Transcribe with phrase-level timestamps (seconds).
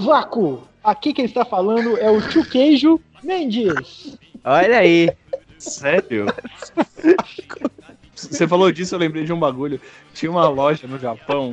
[0.00, 0.62] Sovaco!
[0.82, 4.16] Aqui quem está falando é o Tio Queijo Mendes.
[4.42, 5.10] Olha aí.
[5.58, 6.24] Sério?
[8.14, 9.78] Você falou disso, eu lembrei de um bagulho.
[10.14, 11.52] Tinha uma loja no Japão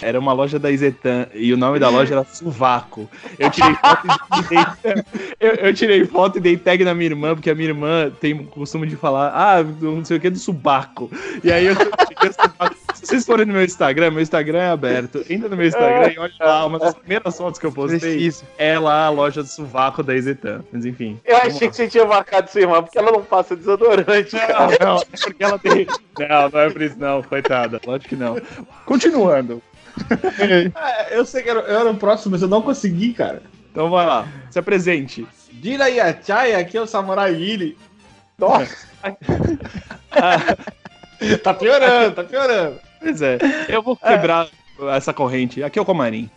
[0.00, 3.08] era uma loja da Izetan e o nome da loja era Suvaco.
[3.38, 4.94] Eu tirei foto e dei,
[5.40, 8.34] eu, eu, tirei foto e dei tag na minha irmã, porque a minha irmã tem
[8.34, 11.10] o costume de falar, ah, não sei o que do subaco.
[11.42, 11.74] E aí eu
[12.96, 15.24] Se vocês forem no meu Instagram, meu Instagram é aberto.
[15.28, 18.44] Entra no meu Instagram e olha lá, uma das primeiras fotos que eu postei Isso.
[18.56, 20.64] é lá a loja do Suvaco da Izetan.
[20.72, 21.20] Mas enfim.
[21.24, 24.34] Eu achei que você tinha marcado sua irmã, porque ela não passa desodorante.
[24.34, 25.86] Não, não, é porque ela tem.
[26.18, 27.80] Não, não é por isso, não, coitada.
[27.86, 28.40] Lógico que não.
[28.86, 29.62] Continuando.
[30.38, 33.42] É, eu sei que era, eu era o próximo, mas eu não consegui, cara.
[33.70, 35.26] Então vai lá, se apresente.
[35.52, 37.76] Dira Yachai, aqui é o Samurai Iri.
[38.38, 38.86] Nossa!
[41.42, 42.85] tá piorando, tá piorando.
[43.00, 44.48] Pois é, eu vou quebrar
[44.80, 44.96] é.
[44.96, 45.62] essa corrente.
[45.62, 46.30] Aqui é o Comarim.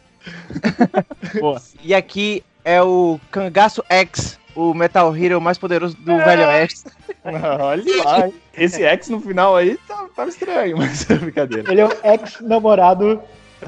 [1.39, 1.61] Boa.
[1.83, 6.25] E aqui é o Cangaço X, o Metal Hero mais poderoso do é.
[6.25, 6.89] Velho Oeste.
[7.23, 11.71] Olha lá, esse X no final aí tá, tá estranho, mas é brincadeira.
[11.71, 13.21] Ele é o ex-namorado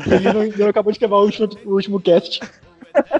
[0.05, 2.39] ele não, ele acabou de quebrar o último, o último cast.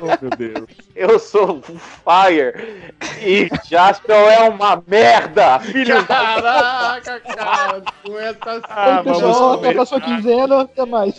[0.02, 0.70] Oh, meu Deus.
[0.96, 8.64] Eu sou Fire e Jasper é uma merda, filho Caraca, cara, aguenta assim.
[8.70, 11.16] Ah, pessoal, até a sua quinzena, até mais.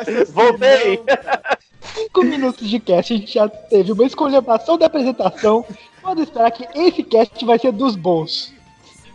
[0.00, 1.02] Assim, Voltei.
[1.80, 5.64] Cinco minutos de cast, a gente já teve uma escolhação da apresentação.
[6.02, 8.54] Pode esperar que esse cast vai ser dos bons.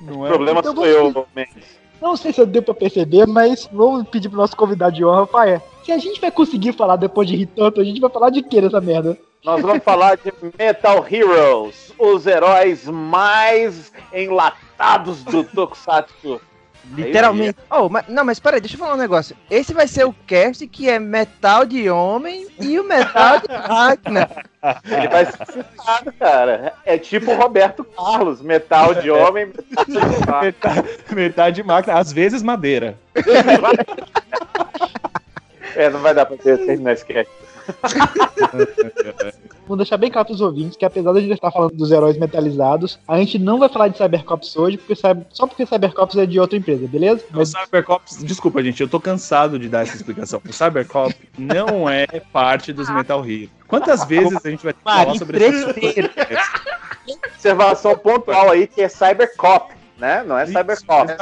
[0.02, 0.30] Não é?
[0.30, 1.85] O problema então, sou eu, Mendes.
[2.06, 5.60] Não sei se deu pra perceber, mas vamos pedir pro nosso convidado de honra, Rafael.
[5.84, 8.44] Se a gente vai conseguir falar depois de rir tanto, a gente vai falar de
[8.44, 9.18] que nessa merda?
[9.44, 16.40] Nós vamos falar de Metal Heroes, os heróis mais enlatados do Tokusatsu
[16.94, 17.58] Literalmente.
[17.70, 19.36] Oh, mas, não, mas peraí, deixa eu falar um negócio.
[19.50, 24.30] Esse vai ser o cast que é metal de homem e o metal de máquina.
[24.86, 26.74] Ele vai ser citado, cara.
[26.86, 29.94] É tipo o Roberto Carlos, metal de homem, metal de
[30.26, 30.42] máquina.
[30.42, 32.98] Metade, metade de máquina, às vezes madeira.
[35.76, 37.32] é, não vai dar pra terminar esse cast.
[39.68, 41.92] Vou deixar bem claro para os ouvintes que apesar de a gente estar falando dos
[41.92, 46.26] heróis metalizados, a gente não vai falar de Cybercops hoje, porque só porque Cybercops é
[46.26, 47.24] de outra empresa, beleza?
[47.32, 47.54] Mas...
[47.54, 50.40] O Cybercops, desculpa gente, eu tô cansado de dar essa explicação.
[50.48, 53.50] O Cybercop não é parte dos Metal Hero.
[53.68, 55.68] Quantas vezes a gente vai ter que falar sobre isso?
[57.36, 60.24] Observação pontual aí que é Cybercop né?
[60.26, 61.14] Não é Cybercop.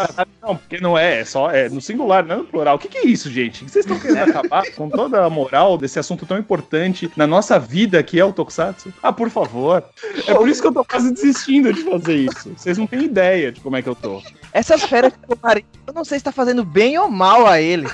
[0.42, 2.76] Não, porque não é, é só é no singular, não é no plural.
[2.76, 3.64] O que, que é isso, gente?
[3.64, 8.02] Vocês estão querendo acabar com toda a moral desse assunto tão importante na nossa vida
[8.04, 8.94] que é o Tokusatsu?
[9.02, 9.84] Ah, por favor.
[10.28, 12.52] É por isso que eu tô quase desistindo de fazer isso.
[12.56, 14.22] Vocês não têm ideia de como é que eu tô.
[14.52, 17.88] Essas férias que eu não sei se tá fazendo bem ou mal a ele.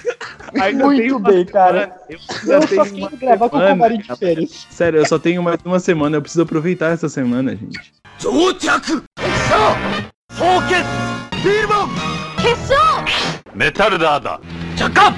[0.60, 1.96] Ainda Muito bem, cara.
[2.10, 2.18] Eu,
[2.48, 4.68] eu só quero gravar com o de férias.
[4.70, 6.18] Sério, eu só tenho mais uma semana.
[6.18, 7.94] Eu preciso aproveitar essa semana, gente.
[10.39, 10.75] 放血
[11.45, 11.89] ビールボン
[12.37, 13.07] 決勝
[13.55, 14.41] メタルダーだ
[14.77, 15.12] 着火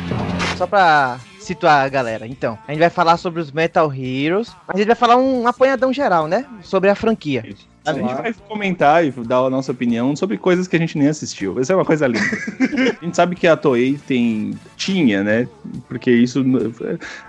[0.56, 2.58] Só pra situar a galera, então.
[2.66, 5.92] A gente vai falar sobre os Metal Heroes, mas a gente vai falar um apanhadão
[5.92, 6.46] geral, né?
[6.62, 7.44] Sobre a franquia.
[7.86, 11.08] A gente vai comentar e dar a nossa opinião sobre coisas que a gente nem
[11.08, 11.60] assistiu.
[11.60, 12.26] Isso é uma coisa linda.
[13.00, 14.58] a gente sabe que a Toei tem.
[14.76, 15.46] tinha, né?
[15.88, 16.42] Porque isso.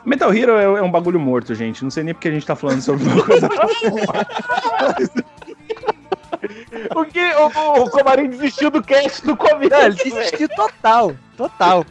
[0.04, 1.84] Metal Hero é, é um bagulho morto, gente.
[1.84, 3.50] Não sei nem porque a gente tá falando sobre uma coisa.
[6.95, 9.75] o que o, o Comarim desistiu do cast do começo.
[9.75, 11.15] ele desistiu total.
[11.37, 11.85] Total.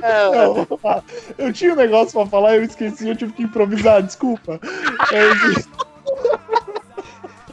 [0.00, 0.66] Não,
[1.36, 4.60] eu tinha um negócio pra falar, eu esqueci, eu tive que improvisar, desculpa.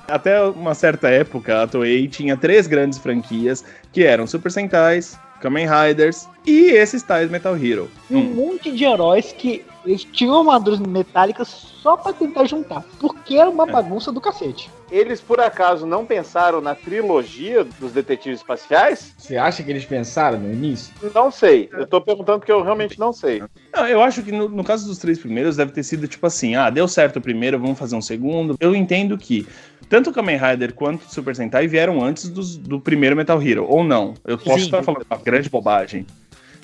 [0.08, 5.68] Até uma certa época, a Toei tinha três grandes franquias, que eram Super Sentais, Kamen
[5.68, 7.92] Riders e esses tais Metal Hero.
[8.10, 8.34] Um hum.
[8.36, 13.68] monte de heróis que eles tinham armaduras metálicas só para tentar juntar, porque era uma
[13.68, 13.72] é.
[13.72, 14.70] bagunça do cacete.
[14.92, 19.14] Eles por acaso não pensaram na trilogia dos detetives espaciais?
[19.18, 20.94] Você acha que eles pensaram no início?
[21.14, 21.70] Não sei.
[21.74, 23.44] Eu tô perguntando porque eu realmente não sei.
[23.74, 26.56] Não, eu acho que no, no caso dos três primeiros deve ter sido tipo assim:
[26.56, 28.56] ah, deu certo o primeiro, vamos fazer um segundo.
[28.60, 29.46] Eu entendo que
[29.90, 33.66] tanto o Kamen Rider quanto o Super Sentai vieram antes dos, do primeiro Metal Hero,
[33.68, 34.14] ou não?
[34.26, 34.66] Eu posso Sim.
[34.66, 36.06] estar falando uma grande bobagem.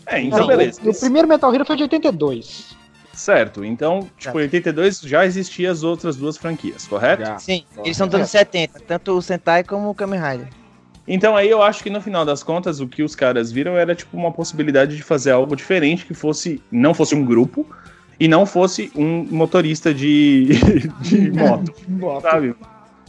[0.06, 0.81] É, então não, beleza.
[0.84, 2.83] O, o primeiro Metal Hero foi de 82.
[3.13, 7.24] Certo, então, tipo, em 82 já existiam as outras duas franquias, correto?
[7.24, 7.38] Já.
[7.38, 10.48] Sim, eles são dos anos 70, tanto o Sentai como o Kamen Rider.
[11.07, 13.94] Então aí eu acho que no final das contas o que os caras viram era
[13.94, 17.68] tipo uma possibilidade de fazer algo diferente que fosse não fosse um grupo
[18.19, 20.48] e não fosse um motorista de,
[21.01, 21.74] de moto,
[22.21, 22.56] sabe?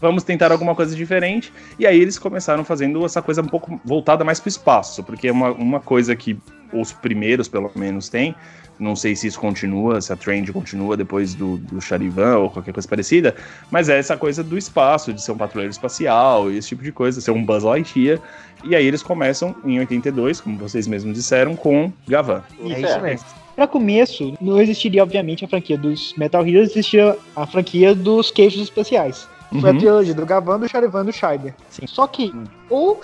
[0.01, 1.53] Vamos tentar alguma coisa diferente.
[1.79, 5.29] E aí eles começaram fazendo essa coisa um pouco voltada mais para o espaço, porque
[5.29, 6.37] é uma, uma coisa que
[6.73, 8.35] os primeiros pelo menos têm.
[8.79, 12.73] Não sei se isso continua, se a trend continua depois do, do Charivan ou qualquer
[12.73, 13.35] coisa parecida,
[13.71, 16.91] mas é essa coisa do espaço, de ser um patrulheiro espacial e esse tipo de
[16.91, 18.21] coisa, ser um Buzz Lightyear.
[18.65, 22.43] E aí eles começam em 82, como vocês mesmos disseram, com Gavan.
[22.61, 23.27] É isso mesmo.
[23.55, 28.61] Pra começo, não existiria, obviamente, a franquia dos Metal Heroes, existia a franquia dos queijos
[28.61, 29.29] especiais.
[29.61, 29.77] Foi uhum.
[29.77, 31.55] a trilogia do Gavan, do Charivan e do Scheider.
[31.71, 31.87] Sim.
[31.87, 32.45] Só que uhum.
[32.69, 33.01] ou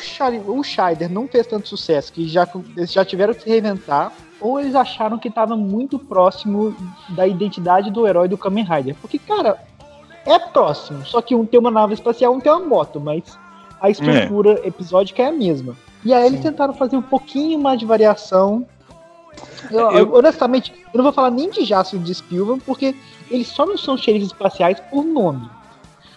[0.49, 4.59] o Scheider não fez tanto sucesso que já, eles já tiveram que se reinventar, ou
[4.59, 6.75] eles acharam que estava muito próximo
[7.11, 8.97] da identidade do herói do Kamen Rider.
[9.01, 9.59] Porque, cara,
[10.27, 13.39] é próximo, só que um tem uma nave espacial, um tem uma moto, mas
[13.81, 14.69] a estrutura é.
[14.69, 15.77] episódica é a mesma.
[16.05, 16.27] E aí Sim.
[16.29, 18.67] eles tentaram fazer um pouquinho mais de variação.
[19.71, 20.15] Eu, eu...
[20.15, 22.95] Honestamente, eu não vou falar nem de e de Spielberg, porque
[23.31, 25.49] eles só não são xerifes espaciais por nome.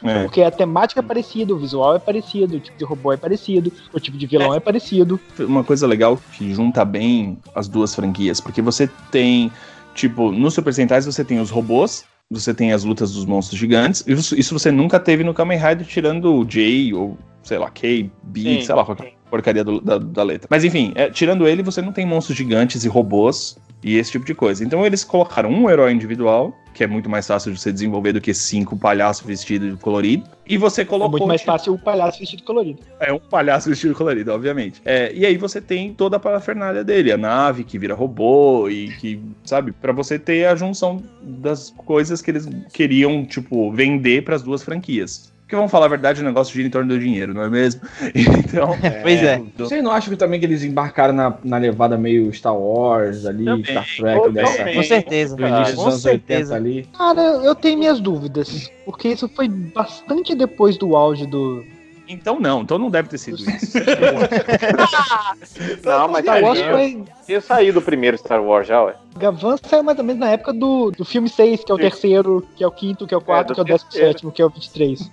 [0.04, 0.24] É.
[0.24, 3.72] Porque a temática é parecida, o visual é parecido, o tipo de robô é parecido,
[3.94, 5.20] o tipo de vilão é, é parecido.
[5.40, 9.52] Uma coisa legal que junta bem as duas franquias, porque você tem,
[9.96, 14.04] tipo, no Super Sentais você tem os robôs, você tem as lutas dos monstros gigantes,
[14.06, 18.10] isso, isso você nunca teve no Kamen Rider tirando o J ou, sei lá, K,
[18.24, 20.48] B, Sim, sei lá, qualquer porcaria do, da, da, letra.
[20.48, 24.24] Mas enfim, é, tirando ele, você não tem monstros gigantes e robôs e esse tipo
[24.24, 24.64] de coisa.
[24.64, 28.22] Então eles colocaram um herói individual, que é muito mais fácil de você desenvolver do
[28.22, 30.30] que cinco palhaços vestidos colorido.
[30.46, 31.08] E você colocou.
[31.08, 32.80] É muito mais fácil o palhaço vestido colorido.
[33.00, 34.82] É um palhaço vestido colorido, obviamente.
[34.84, 38.90] É, e aí você tem toda a parafernália dele, a nave que vira robô e
[38.98, 44.36] que, sabe, para você ter a junção das coisas que eles queriam, tipo, vender para
[44.36, 45.33] as duas franquias.
[45.54, 47.82] Porque vamos falar a verdade, o negócio gira em torno do dinheiro, não é mesmo?
[48.16, 48.76] Então.
[48.82, 49.38] É, pois é.
[49.56, 49.68] Do...
[49.68, 53.46] Vocês não acham que também que eles embarcaram na, na levada meio Star Wars ali,
[53.46, 53.64] também.
[53.64, 54.74] Star Trek, dessa.
[54.74, 55.74] Com certeza, cara.
[55.76, 56.56] Com certeza.
[56.56, 56.88] ali.
[56.98, 58.72] Cara, eu tenho minhas dúvidas.
[58.86, 61.64] Porque isso foi bastante depois do auge do,
[62.08, 63.78] então não, então não deve ter sido isso.
[65.84, 67.04] não, mas Star Wars foi...
[67.26, 68.96] tinha saído o primeiro Star Wars já, ué.
[69.18, 71.84] Gavan saiu mais ou menos na época do, do filme 6, que é o Sim.
[71.84, 74.32] terceiro, que é o quinto, que é o quarto, é, que é o décimo sétimo,
[74.32, 75.10] que é o 23.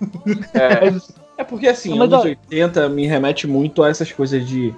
[0.53, 0.81] É.
[0.91, 4.75] Mas, é porque assim, mas, anos 80 me remete muito a essas coisas de,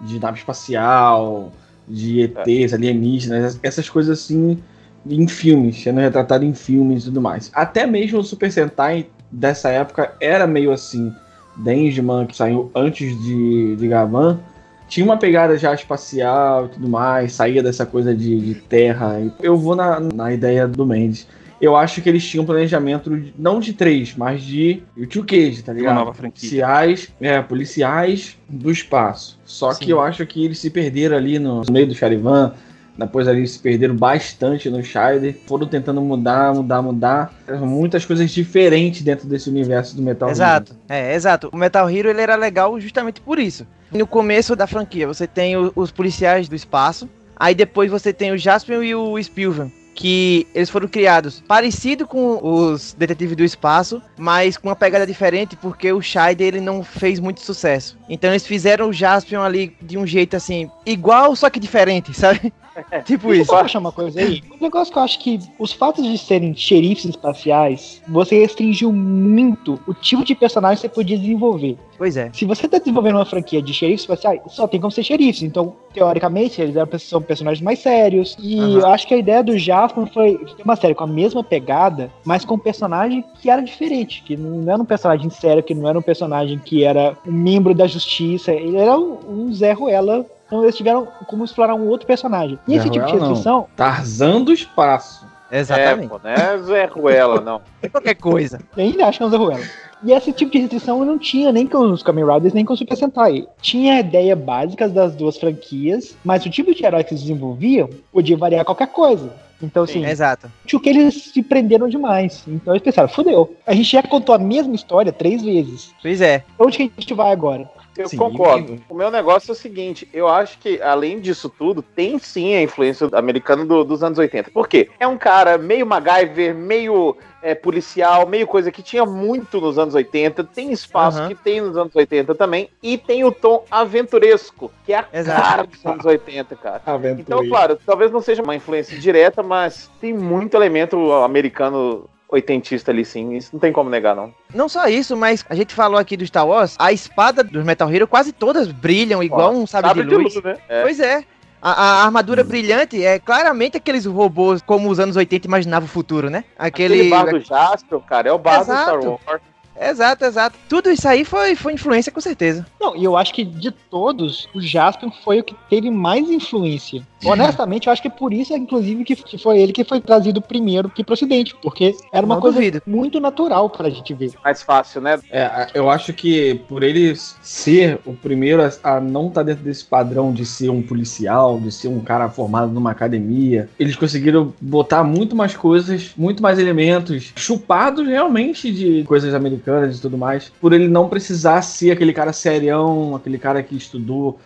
[0.00, 1.50] de nave espacial,
[1.88, 2.76] de ETs, é.
[2.76, 4.62] alienígenas, essas coisas assim
[5.06, 7.50] em filmes, sendo retratado em filmes e tudo mais.
[7.52, 11.12] Até mesmo o Super Sentai dessa época era meio assim.
[11.56, 14.40] Dengeman, que saiu antes de, de Gavan,
[14.88, 19.20] tinha uma pegada já espacial e tudo mais, saía dessa coisa de, de terra.
[19.40, 21.26] Eu vou na, na ideia do Mendes.
[21.60, 25.24] Eu acho que eles tinham um planejamento de, não de três, mas de o Tio
[25.24, 25.92] Cage, tá ligado?
[25.92, 26.40] Uma nova franquia.
[26.40, 29.38] Policiais, é, policiais do espaço.
[29.44, 29.84] Só Sim.
[29.84, 32.52] que eu acho que eles se perderam ali no, no meio do Charivan
[32.96, 35.36] depois ali se perderam bastante no Shider.
[35.46, 37.34] Foram tentando mudar, mudar, mudar.
[37.60, 40.80] Muitas coisas diferentes dentro desse universo do Metal exato, Hero.
[40.80, 41.50] Exato, é, exato.
[41.52, 43.66] O Metal Hero ele era legal justamente por isso.
[43.90, 47.08] No começo da franquia, você tem o, os policiais do espaço.
[47.36, 52.40] Aí depois você tem o Jasper e o Spielberg que eles foram criados parecido com
[52.42, 57.20] os Detetives do Espaço, mas com uma pegada diferente, porque o Scheider ele não fez
[57.20, 57.96] muito sucesso.
[58.08, 62.52] Então eles fizeram o Jaspion ali de um jeito assim, igual, só que diferente, sabe?
[63.04, 63.52] tipo isso.
[63.52, 64.42] Eu achar uma coisa aí.
[64.52, 69.80] Um negócio que eu acho que os fatos de serem xerifes espaciais, você restringiu muito
[69.86, 71.76] o tipo de personagem que você podia desenvolver.
[71.96, 72.30] Pois é.
[72.32, 75.42] Se você tá desenvolvendo uma franquia de xerifes espaciais, só tem como ser xerifes.
[75.42, 78.36] Então, teoricamente, eles eram, são personagens mais sérios.
[78.40, 78.78] E uhum.
[78.80, 82.10] eu acho que a ideia do Jasper foi ter uma série com a mesma pegada,
[82.24, 84.22] mas com um personagem que era diferente.
[84.22, 87.74] Que não era um personagem sério, que não era um personagem que era um membro
[87.74, 88.52] da justiça.
[88.52, 92.58] Ele era um Zé Ruela então eles tiveram como explorar um outro personagem.
[92.66, 93.66] E esse tipo de restrição.
[93.76, 95.26] Tarzan do espaço.
[95.50, 96.06] Exatamente.
[96.06, 97.60] É, pô, não é Zé Ruela, não.
[97.80, 98.58] É qualquer coisa.
[98.76, 99.64] Eu ainda acho que é um Zé Ruela.
[100.02, 102.76] E esse tipo de restrição não tinha nem com os Kamen Riders, nem com o
[102.76, 103.46] Super Sentai.
[103.60, 107.88] Tinha a ideia básica das duas franquias, mas o tipo de herói que eles desenvolviam
[108.12, 109.32] podia variar qualquer coisa.
[109.62, 110.50] Então, assim, Sim, exato.
[110.72, 112.44] o que eles se prenderam demais.
[112.46, 113.56] Então eles pensaram, fudeu.
[113.66, 115.92] A gente já contou a mesma história três vezes.
[116.02, 116.44] Pois é.
[116.58, 117.68] Onde que a gente vai agora?
[117.96, 118.80] Eu sim, concordo.
[118.88, 122.62] O meu negócio é o seguinte: eu acho que, além disso tudo, tem sim a
[122.62, 124.50] influência americana do, dos anos 80.
[124.50, 124.90] Por quê?
[124.98, 129.94] É um cara meio MacGyver, meio é, policial, meio coisa que tinha muito nos anos
[129.94, 131.28] 80, tem espaço uhum.
[131.28, 135.42] que tem nos anos 80 também, e tem o tom aventuresco, que é a Exato.
[135.42, 136.82] cara dos anos 80, cara.
[137.18, 143.04] Então, claro, talvez não seja uma influência direta, mas tem muito elemento americano oitentista ali
[143.04, 144.34] sim, isso não tem como negar, não.
[144.52, 147.90] Não só isso, mas a gente falou aqui do Star Wars, a espada dos Metal
[147.92, 150.32] Hero quase todas brilham igual Ó, um sabre, sabre de, luz.
[150.32, 150.44] de luz.
[150.44, 150.56] né?
[150.68, 150.82] É.
[150.82, 151.24] Pois é.
[151.62, 152.46] A, a, armadura hum.
[152.46, 156.44] brilhante é claramente aqueles robôs como os anos 80 imaginavam o futuro, né?
[156.58, 158.98] Aquele, Aquele bar do Jasper, cara, é o bar Exato.
[158.98, 159.53] do Star Wars.
[159.88, 160.58] Exato, exato.
[160.68, 162.66] Tudo isso aí foi, foi influência, com certeza.
[162.80, 167.02] Não, e eu acho que de todos, o Jaspion foi o que teve mais influência.
[167.24, 170.88] Honestamente, eu acho que é por isso, inclusive, que foi ele que foi trazido primeiro
[170.88, 172.82] aqui pro ocidente, porque era uma Não coisa duvido.
[172.86, 174.32] muito natural pra gente ver.
[174.44, 175.18] Mais fácil, né?
[175.30, 179.64] É, eu acho que por ele ser o primeiro a, a não estar tá dentro
[179.64, 184.52] desse padrão de ser um policial, de ser um cara formado numa academia, eles conseguiram
[184.60, 190.50] botar muito mais coisas, muito mais elementos chupados realmente de coisas americanas e tudo mais,
[190.60, 194.38] por ele não precisar ser aquele cara serião, aquele cara que estudou.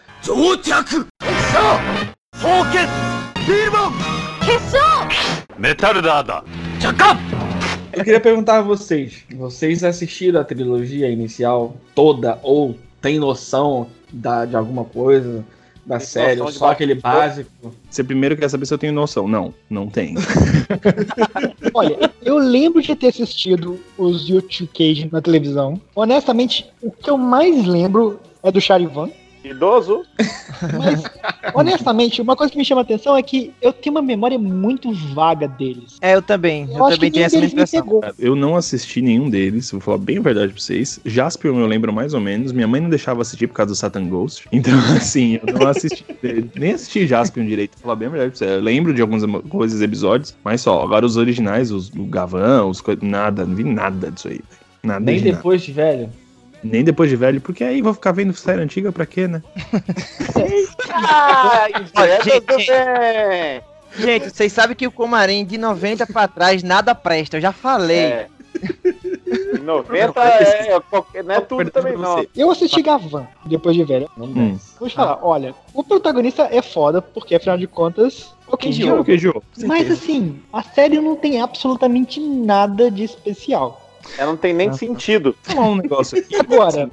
[7.92, 14.44] Eu queria perguntar a vocês: vocês assistiram a trilogia inicial toda ou tem noção da,
[14.44, 15.44] de alguma coisa?
[15.88, 17.50] Da série, só aquele básico.
[17.90, 19.26] Você primeiro quer saber se eu tenho noção.
[19.26, 20.20] Não, não tenho.
[21.72, 25.80] Olha, eu lembro de ter assistido os YouTube Cage na televisão.
[25.94, 29.10] Honestamente, o que eu mais lembro é do Charivan.
[29.50, 30.04] Idoso.
[30.76, 31.02] Mas,
[31.54, 34.92] honestamente, uma coisa que me chama a atenção é que eu tenho uma memória muito
[34.92, 35.96] vaga deles.
[36.00, 36.68] É, eu também.
[36.70, 38.00] Eu, eu também tenho essa impressão.
[38.18, 41.00] Eu não assisti nenhum deles, vou falar bem a verdade pra vocês.
[41.04, 42.52] Jasper eu lembro mais ou menos.
[42.52, 44.48] Minha mãe não deixava assistir por causa do Satan Ghost.
[44.58, 46.04] Então, assim, eu não assisti.
[46.56, 48.50] nem assisti Jasper direito, vou falar bem a verdade pra vocês.
[48.50, 50.82] Eu lembro de algumas coisas, episódios, mas só.
[50.82, 54.40] Agora os originais, os, o Gavan, os nada, não vi nada disso aí.
[54.82, 56.10] Nada Nem de depois de velho.
[56.62, 59.42] Nem depois de velho, porque aí vou ficar vendo série antiga pra quê, né?
[60.92, 61.66] ah,
[62.24, 63.62] gente,
[63.98, 67.98] gente, vocês sabem que o Comarim de 90 pra trás nada presta, eu já falei.
[67.98, 68.26] É.
[69.62, 70.80] 90 é,
[71.14, 72.24] é, não é tudo também não.
[72.36, 74.08] Eu assisti Gavan depois de velho.
[74.16, 74.58] Não hum.
[74.78, 78.34] Vou te falar, olha, o protagonista é foda, porque afinal de contas.
[78.48, 79.00] Okay, jogo.
[79.64, 83.87] Mas assim, a série não tem absolutamente nada de especial.
[84.16, 85.34] Ela não tem nem ah, sentido.
[85.42, 86.34] Falar um negócio aqui.
[86.40, 86.90] Agora,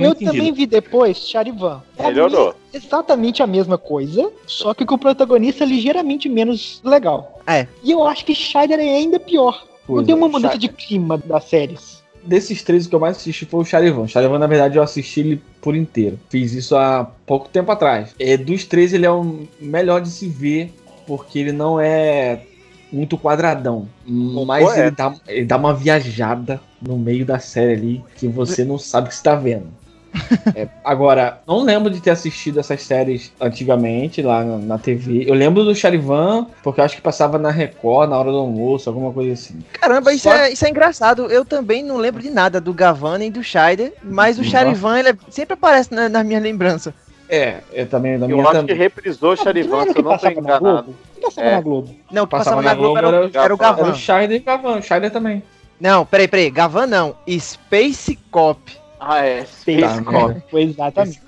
[0.00, 1.82] eu também vi depois Charivan.
[1.96, 2.54] É Melhorou.
[2.72, 7.40] Exatamente a mesma coisa, só que com o protagonista ligeiramente menos legal.
[7.46, 7.66] É.
[7.82, 9.64] E eu acho que Shider é ainda pior.
[9.86, 10.30] Pois não tem uma é.
[10.30, 12.00] mudança de clima das séries.
[12.22, 14.06] Desses três que eu mais assisti foi o Charivan.
[14.06, 16.18] Charivan, na verdade, eu assisti ele por inteiro.
[16.28, 18.14] Fiz isso há pouco tempo atrás.
[18.18, 20.72] É, dos três, ele é o melhor de se ver,
[21.06, 22.42] porque ele não é
[22.92, 23.88] muito quadradão.
[24.06, 28.78] Mas ele dá, ele dá uma viajada no meio da série ali que você não
[28.78, 29.80] sabe o que está vendo.
[30.56, 35.24] é, agora, não lembro de ter assistido essas séries antigamente lá na, na, TV.
[35.26, 38.88] Eu lembro do Charivan, porque eu acho que passava na Record na hora do almoço,
[38.88, 39.60] alguma coisa assim.
[39.72, 41.30] Caramba, isso, é, isso é engraçado.
[41.30, 45.10] Eu também não lembro de nada do Gavan nem do Scheider, mas o Charivan ele
[45.10, 46.92] é, sempre aparece na, na minha lembrança.
[47.28, 48.18] É, eu também.
[48.18, 48.74] Na eu minha acho também.
[48.74, 51.54] que reprisou o Charivan, se eu não tô enganado passava é.
[51.56, 51.94] na Globo?
[52.10, 53.82] Não, que passava, passava na, Globo, Globo era, era, o Gavan.
[53.82, 54.78] Era o Scheider e Gavan.
[54.78, 55.42] O Scheider também.
[55.80, 56.50] Não, peraí, peraí.
[56.50, 57.16] Gavan não.
[57.38, 58.60] Space Cop.
[58.98, 59.44] Ah, é.
[59.44, 60.34] Space tá, Cop.
[60.34, 60.42] Né?
[60.52, 61.20] Exatamente.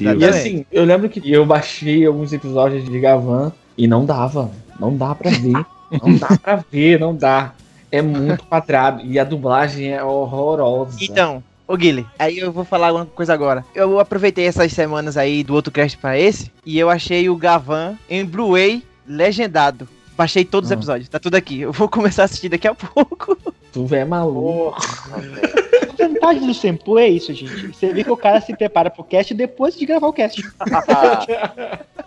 [0.00, 4.50] E assim, eu lembro que eu baixei alguns episódios de Gavan e não dava.
[4.78, 5.52] Não dá pra ver.
[6.02, 7.52] não dá pra ver, não dá.
[7.90, 9.02] É muito quadrado.
[9.04, 10.98] E a dublagem é horrorosa.
[11.00, 13.64] Então, Ô Guilherme, aí eu vou falar uma coisa agora.
[13.74, 17.96] Eu aproveitei essas semanas aí do outro cast para esse e eu achei o Gavan
[18.08, 19.88] em Blu-ray legendado.
[20.16, 20.74] Baixei todos os ah.
[20.74, 21.60] episódios, tá tudo aqui.
[21.60, 23.36] Eu vou começar a assistir daqui a pouco.
[23.72, 24.78] Tu é maluco.
[25.12, 27.66] a vantagem do Sempo é isso, gente.
[27.66, 30.40] Você vê que o cara se prepara pro cast depois de gravar o cast.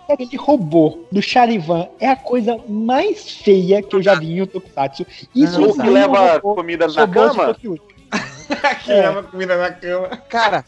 [0.08, 5.06] Aquele robô do Charivan é a coisa mais feia que eu já vi em Tokusatsu.
[5.34, 7.54] Isso o que leva comida na cama?
[8.82, 9.02] que é.
[9.02, 10.08] leva comida na cama.
[10.30, 10.64] Cara,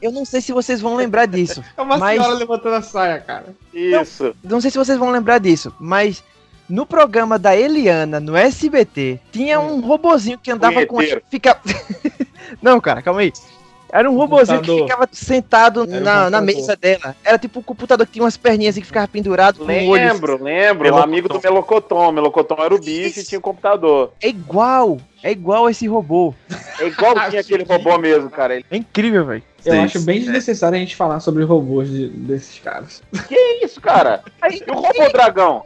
[0.00, 1.62] eu não sei se vocês vão lembrar disso.
[1.76, 2.20] É uma mas...
[2.20, 3.46] senhora levantando a saia, cara.
[3.72, 4.34] Isso.
[4.42, 6.22] Não, não sei se vocês vão lembrar disso, mas
[6.68, 10.98] no programa da Eliana, no SBT, tinha um robozinho que andava com.
[11.30, 11.60] Fica...
[12.62, 13.32] não, cara, calma aí.
[13.94, 17.14] Era um robozinho que ficava sentado na, um na mesa dela.
[17.22, 20.40] Era tipo um computador que tinha umas perninhas que ficava pendurado com Lembro, olhos.
[20.40, 20.82] lembro.
[20.82, 21.00] Melocoton.
[21.00, 22.12] O amigo do Melocoton.
[22.12, 24.12] Melocoton era o bicho e tinha um computador.
[24.20, 24.98] É igual.
[25.22, 26.34] É igual esse robô.
[26.80, 28.58] É igual tinha aquele robô mesmo, cara.
[28.58, 29.44] É incrível, velho.
[29.64, 33.02] Eu acho bem desnecessário a gente falar sobre robôs de, desses caras.
[33.28, 34.22] Que isso, cara?
[34.50, 35.62] E o robô dragão?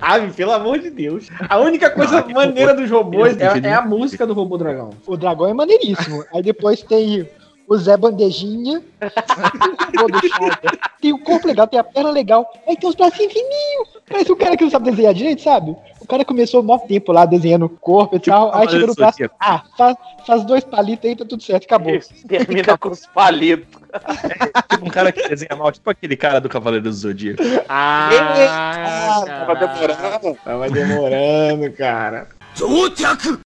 [0.00, 1.28] Ah, pelo amor de Deus.
[1.48, 4.90] A única coisa ah, maneira dos robôs é, é, a música do robô dragão.
[5.06, 6.24] O dragão é maneiríssimo.
[6.32, 7.28] Aí depois tem
[7.68, 8.82] o Zé Bandejinha.
[11.00, 12.50] tem o corpo legal, tem a perna legal.
[12.66, 13.88] Aí tem os bracinhos fininhos.
[14.08, 15.76] Parece um cara que não sabe desenhar direito, sabe?
[16.00, 18.54] O cara começou um maior tempo lá desenhando o corpo e tipo, tal.
[18.54, 19.18] Aí chega no braço.
[19.40, 21.94] Ah, faz, faz dois palitos aí, tá tudo certo, acabou.
[21.94, 23.80] Isso, termina com os palitos.
[23.92, 27.42] É, tipo um cara que desenha mal, tipo aquele cara do Cavaleiro do Zodíaco.
[27.68, 28.10] Ah,
[28.48, 30.38] ah tava demorando.
[30.44, 32.28] Tava demorando, cara.
[32.54, 33.38] 到着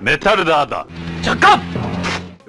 [0.00, 0.86] Metal Dada!
[1.24, 1.36] Eu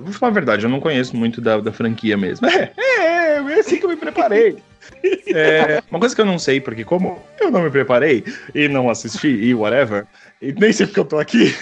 [0.04, 2.48] vou falar a verdade, eu não conheço muito da, da franquia mesmo.
[2.54, 4.58] É, é, é assim que eu me preparei.
[5.28, 8.90] É, uma coisa que eu não sei, porque como eu não me preparei e não
[8.90, 10.06] assisti e whatever,
[10.42, 11.56] e nem sei porque eu tô aqui.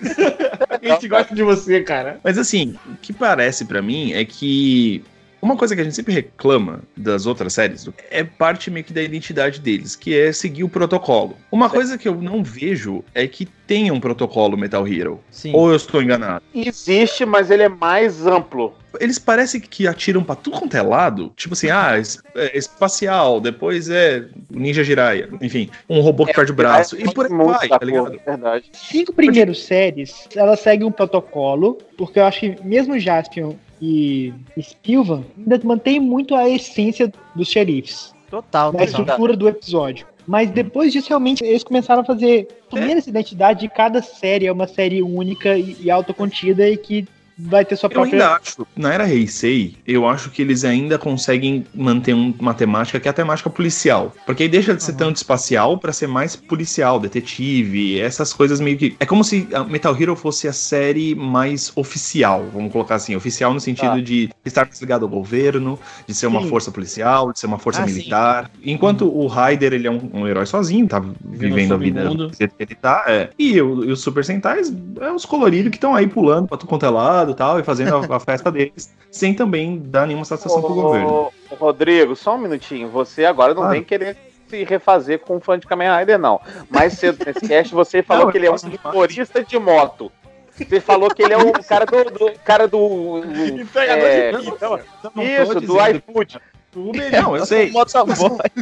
[0.70, 2.18] a gente gosta de você, cara.
[2.24, 5.04] Mas assim, o que parece para mim é que
[5.42, 9.02] uma coisa que a gente sempre reclama das outras séries é parte meio que da
[9.02, 11.36] identidade deles, que é seguir o protocolo.
[11.50, 15.20] Uma coisa que eu não vejo é que tenha um protocolo Metal Hero.
[15.30, 15.52] Sim.
[15.54, 16.44] Ou eu estou enganado?
[16.54, 18.74] Existe, mas ele é mais amplo.
[18.98, 21.32] Eles parecem que atiram pra tudo quanto é lado.
[21.36, 21.92] Tipo assim, ah,
[22.34, 25.28] é espacial, depois é Ninja Jiraiya.
[25.40, 26.96] Enfim, um robô que é, perde o braço.
[26.96, 28.20] É, e por aí vai, tá ligado?
[28.26, 28.64] Verdade.
[28.72, 35.24] Cinco primeiros séries, ela segue um protocolo, porque eu acho que mesmo Jaspion e Spilvan
[35.38, 38.14] ainda mantém muito a essência dos xerifes.
[38.30, 40.06] Total, Na estrutura do episódio.
[40.26, 42.46] Mas depois disso, realmente, eles começaram a fazer.
[42.70, 47.08] Primeiro, essa identidade de cada série é uma série única e, e autocontida e que
[47.42, 48.16] vai ter sua própria.
[48.16, 52.54] Eu ainda acho, na era Heisei, eu acho que eles ainda conseguem manter um, uma
[52.54, 54.12] temática que é a temática policial.
[54.26, 54.98] Porque aí deixa de ser uhum.
[54.98, 58.96] tanto espacial para ser mais policial, detetive, essas coisas meio que.
[59.00, 63.16] É como se Metal Hero fosse a série mais oficial, vamos colocar assim.
[63.16, 64.00] Oficial no sentido tá.
[64.00, 66.36] de estar ligado ao governo, de ser sim.
[66.36, 68.50] uma força policial, de ser uma força ah, militar.
[68.54, 68.72] Sim.
[68.72, 69.24] Enquanto uhum.
[69.24, 73.04] o Raider, ele é um, um, herói sozinho, tá vivendo a vida que ele tá.
[73.06, 73.30] É.
[73.38, 76.68] E, o, e os Super Sentais é os coloridos que estão aí pulando pra tudo
[76.68, 80.62] quanto é lado tal, e fazendo a, a festa deles, sem também dar nenhuma satisfação
[80.62, 81.32] pro governo.
[81.58, 82.88] Rodrigo, só um minutinho.
[82.88, 83.70] Você agora não ah.
[83.70, 84.16] vem querer
[84.48, 86.40] se refazer com um fã de Kamen Rider, não.
[86.68, 90.10] Mais cedo nesse cast você falou não, que ele é um motorista de moto.
[90.56, 92.04] Você falou que ele é o cara do.
[92.04, 93.20] do cara do.
[93.22, 94.78] do é, então,
[95.16, 96.40] Isso, do iFood.
[96.76, 97.72] Não, eu sei.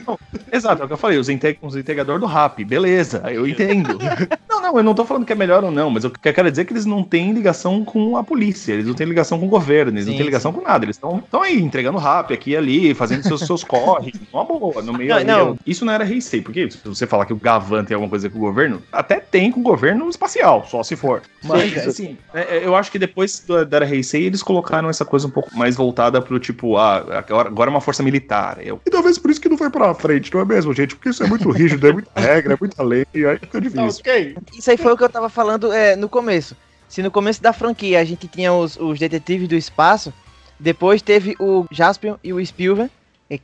[0.07, 0.19] Não,
[0.51, 3.99] exato, é o que eu falei, os, integ os integradores do rap, beleza, eu entendo.
[4.49, 6.33] não, não, eu não tô falando que é melhor ou não, mas o que eu
[6.33, 9.39] quero dizer é que eles não têm ligação com a polícia, eles não têm ligação
[9.39, 10.59] com o governo, eles sim, não têm ligação sim.
[10.59, 14.45] com nada, eles estão aí entregando rap aqui e ali, fazendo seus, seus corre, uma
[14.45, 15.25] boa, no meio.
[15.25, 15.59] Não, não.
[15.67, 18.39] Isso não era Heisei, porque se você falar que o Gavan tem alguma coisa com
[18.39, 21.23] o governo, até tem com o governo espacial, só se for.
[21.45, 25.05] Mas, sim, assim, é, é, eu acho que depois da Era Heisei, eles colocaram essa
[25.05, 28.59] coisa um pouco mais voltada pro tipo, ah, agora é uma força força militar.
[28.65, 28.81] Eu...
[28.87, 30.95] E talvez por isso que não foi pra frente, não é mesmo, gente?
[30.95, 34.01] Porque isso é muito rígido, é muita regra, é muita lei, e aí fica difícil.
[34.01, 34.37] Okay.
[34.57, 36.57] Isso aí foi o que eu tava falando é, no começo.
[36.89, 40.13] Se no começo da franquia a gente tinha os, os detetives do espaço,
[40.59, 42.91] depois teve o Jaspion e o Spielberg,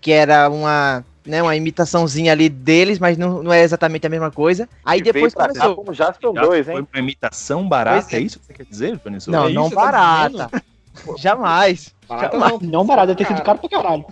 [0.00, 4.30] que era uma né, uma imitaçãozinha ali deles, mas não, não é exatamente a mesma
[4.30, 4.68] coisa.
[4.84, 5.74] Aí e depois começou.
[5.74, 6.74] Como Jaspion 2, hein?
[6.74, 8.18] Foi uma imitação barata, é.
[8.18, 9.30] é isso que você quer dizer, Vanessa?
[9.30, 10.48] Não, é não barata.
[10.48, 10.62] Tá
[11.18, 11.94] Jamais.
[12.08, 12.62] Barata Jamais.
[12.62, 14.04] Não, não barata, deve ter sido caro pra caralho.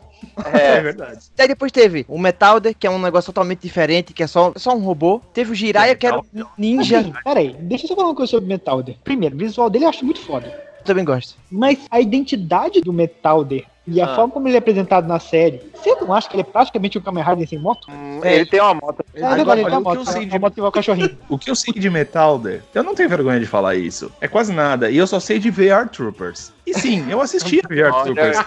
[0.53, 1.21] É, é verdade.
[1.39, 4.75] Aí depois teve o Metalder, que é um negócio totalmente diferente, que é só, só
[4.75, 5.21] um robô.
[5.33, 6.25] Teve o Jiraiya, que era um
[6.57, 7.01] ninja.
[7.01, 8.97] Assim, pera aí, deixa eu só falar uma coisa sobre o Metalder.
[9.03, 10.47] Primeiro, o visual dele eu acho muito foda.
[10.81, 11.37] Eu também gosto.
[11.51, 14.15] Mas a identidade do Metalder e a ah.
[14.15, 17.01] forma como ele é apresentado na série, você não acha que ele é praticamente um
[17.01, 17.89] Kamen Rider sem moto?
[17.91, 18.37] Hum, é.
[18.37, 19.05] Ele tem uma moto.
[19.13, 20.09] É, Agora, ele tem uma moto.
[20.09, 20.39] Eu de...
[20.39, 21.19] moto igual cachorrinho.
[21.29, 24.13] o que eu sei de Metalder, eu não tenho vergonha de falar isso.
[24.21, 24.89] É quase nada.
[24.89, 26.53] E eu só sei de VR Troopers.
[26.65, 28.39] E sim, eu assisti VR Troopers.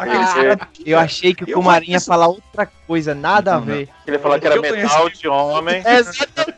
[0.86, 3.90] eu achei que o Kumarin ia falar outra coisa, nada a ver.
[4.08, 5.84] Ele ia falar que era metal de homem.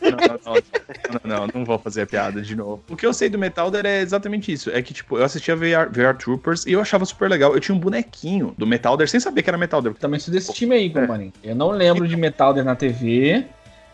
[0.07, 2.81] Não, não, não, não vou fazer a piada de novo.
[2.89, 4.69] O que eu sei do Metalder é exatamente isso.
[4.69, 7.53] É que, tipo, eu assistia VR, VR Troopers e eu achava super legal.
[7.53, 9.93] Eu tinha um bonequinho do Metalder sem saber que era Metalder.
[9.95, 11.31] Também sou desse time aí, Kumarin.
[11.43, 11.51] É.
[11.51, 13.45] Eu não lembro de Metalder na TV.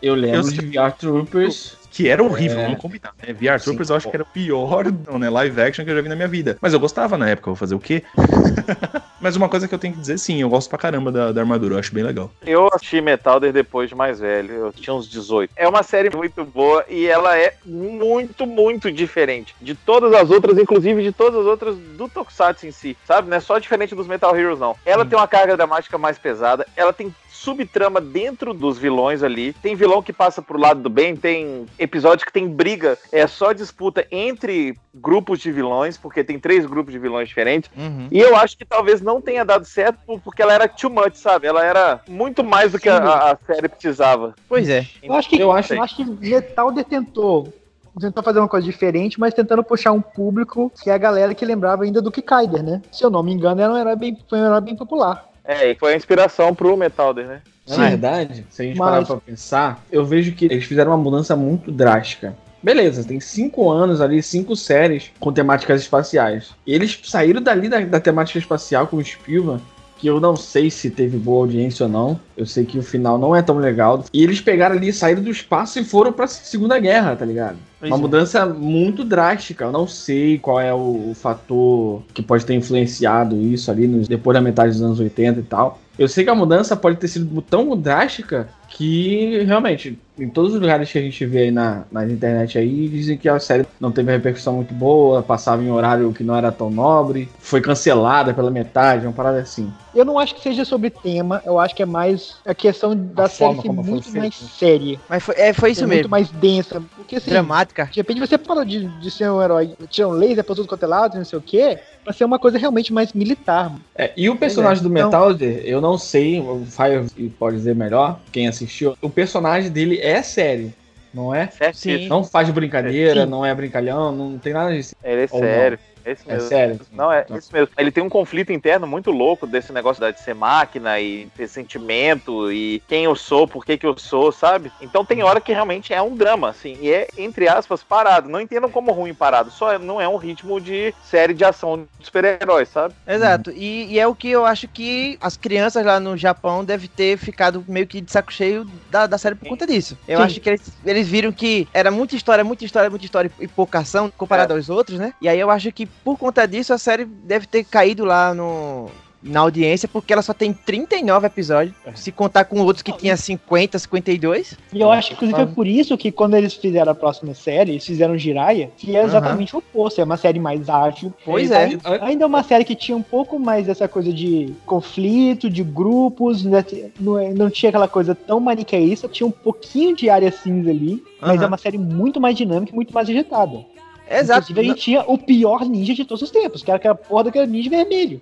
[0.02, 1.76] Eu lembro eu de VR Troopers.
[1.94, 2.64] Que era horrível, é.
[2.64, 3.14] vamos combinar.
[3.22, 3.32] Né?
[3.32, 6.08] VR Troopers eu acho que era o pior né, live action que eu já vi
[6.08, 6.58] na minha vida.
[6.60, 8.02] Mas eu gostava na época, vou fazer o quê?
[9.22, 11.40] Mas uma coisa que eu tenho que dizer, sim, eu gosto pra caramba da, da
[11.40, 12.32] armadura, eu acho bem legal.
[12.44, 15.52] Eu assisti Metalder depois de mais velho, eu tinha uns 18.
[15.54, 20.58] É uma série muito boa e ela é muito, muito diferente de todas as outras,
[20.58, 23.30] inclusive de todas as outras do Tokusatsu em si, sabe?
[23.30, 24.74] Não é só diferente dos Metal Heroes, não.
[24.84, 25.08] Ela hum.
[25.08, 29.52] tem uma carga dramática mais pesada, ela tem subtrama dentro dos vilões ali.
[29.52, 33.52] Tem vilão que passa pro lado do bem, tem episódios que tem briga, é só
[33.52, 37.70] disputa entre grupos de vilões, porque tem três grupos de vilões diferentes.
[37.76, 38.08] Uhum.
[38.10, 41.46] E eu acho que talvez não tenha dado certo porque ela era too much, sabe?
[41.46, 44.34] Ela era muito mais do que a, a série precisava.
[44.48, 44.86] Pois é.
[45.02, 47.52] Eu acho que, eu acho, eu acho que Metal tentou
[48.00, 51.44] tentou fazer uma coisa diferente, mas tentando puxar um público que é a galera que
[51.44, 52.82] lembrava ainda do Kikaider, né?
[52.90, 55.28] Se eu não me engano, ela era bem, foi um herói bem popular.
[55.44, 57.42] É, e foi a inspiração pro Metalder, né?
[57.68, 58.90] Na verdade, se a gente Mas...
[58.90, 62.36] parar pra pensar, eu vejo que eles fizeram uma mudança muito drástica.
[62.62, 66.54] Beleza, tem cinco anos ali, cinco séries com temáticas espaciais.
[66.66, 69.62] E eles saíram dali da, da temática espacial com o Spielberg,
[70.04, 72.20] que eu não sei se teve boa audiência ou não.
[72.36, 74.04] Eu sei que o final não é tão legal.
[74.12, 77.56] E eles pegaram ali, saíram do espaço e foram pra Segunda Guerra, tá ligado?
[77.80, 77.98] Uma é.
[77.98, 79.64] mudança muito drástica.
[79.64, 84.06] Eu não sei qual é o, o, fator que pode ter influenciado isso ali nos,
[84.06, 85.80] depois da metade dos anos 80 e tal.
[85.98, 90.60] Eu sei que a mudança pode ter sido tão drástica que realmente em todos os
[90.60, 93.90] lugares que a gente vê aí na, na internet aí dizem que a série não
[93.90, 98.32] teve uma repercussão muito boa, passava em horário que não era tão nobre, foi cancelada
[98.32, 99.72] pela metade, uma parada assim.
[99.94, 103.24] Eu não acho que seja sobre tema, eu acho que é mais a questão da
[103.24, 105.00] a série ser muito mais séria.
[105.08, 105.94] Mas foi, é, foi isso mesmo.
[105.94, 106.82] Muito mais densa.
[106.96, 107.84] Porque assim, Dramática.
[107.86, 110.82] De repente você fala de, de ser um herói, tinha um laser pra tudo quanto
[110.84, 113.72] é lado, não sei o quê, pra ser uma coisa realmente mais militar.
[113.96, 114.84] É, e o personagem é.
[114.84, 119.70] do Metalder, então, eu não sei, o Fire pode dizer melhor, quem assistiu, o personagem
[119.70, 120.72] dele é sério.
[121.12, 121.48] Não é?
[121.72, 122.08] sim.
[122.08, 123.30] Não faz brincadeira, sim.
[123.30, 124.96] não é brincalhão, não tem nada disso.
[125.02, 125.78] Ele é Ou sério.
[125.78, 125.93] Não.
[126.04, 126.44] É isso mesmo.
[126.44, 126.80] É sério?
[126.92, 127.68] Não, é isso mesmo.
[127.76, 132.52] Ele tem um conflito interno muito louco desse negócio de ser máquina e ter sentimento
[132.52, 134.70] e quem eu sou, por que que eu sou, sabe?
[134.80, 138.28] Então tem hora que realmente é um drama, assim, e é, entre aspas, parado.
[138.28, 142.06] Não entendam como ruim parado, só não é um ritmo de série de ação de
[142.06, 142.94] super-heróis, sabe?
[143.06, 143.50] Exato.
[143.50, 147.16] E, e, é o que eu acho que as crianças lá no Japão devem ter
[147.16, 149.96] ficado meio que de saco cheio da, da série por conta disso.
[150.06, 150.24] Eu Sim.
[150.24, 153.78] acho que eles, eles viram que era muita história, muita história, muita história e pouca
[153.78, 154.56] ação comparado é.
[154.56, 155.14] aos outros, né?
[155.20, 158.90] E aí eu acho que por conta disso, a série deve ter caído lá no,
[159.24, 161.94] na audiência, porque ela só tem 39 episódios, é.
[161.94, 164.56] se contar com outros que tinha 50, 52.
[164.72, 167.72] E eu acho que, inclusive, foi por isso que quando eles fizeram a próxima série,
[167.72, 169.62] eles fizeram Jiraiya, que é exatamente uhum.
[169.62, 171.12] o oposto, é uma série mais ágil.
[171.24, 171.70] Pois é.
[172.02, 176.44] Ainda é uma série que tinha um pouco mais dessa coisa de conflito, de grupos,
[176.44, 176.64] né?
[177.00, 181.38] não, não tinha aquela coisa tão maniqueísta, tinha um pouquinho de área cinza ali, mas
[181.38, 181.44] uhum.
[181.44, 183.64] é uma série muito mais dinâmica e muito mais agitada.
[184.10, 184.52] Exato.
[184.52, 187.24] Inclusive, a gente tinha o pior ninja de todos os tempos, que era aquela porra
[187.24, 188.20] daquele ninja vermelho.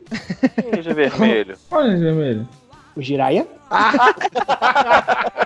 [0.74, 1.56] Ninja vermelho.
[1.68, 2.48] Qual ninja vermelho?
[2.96, 3.46] O Jiraiya.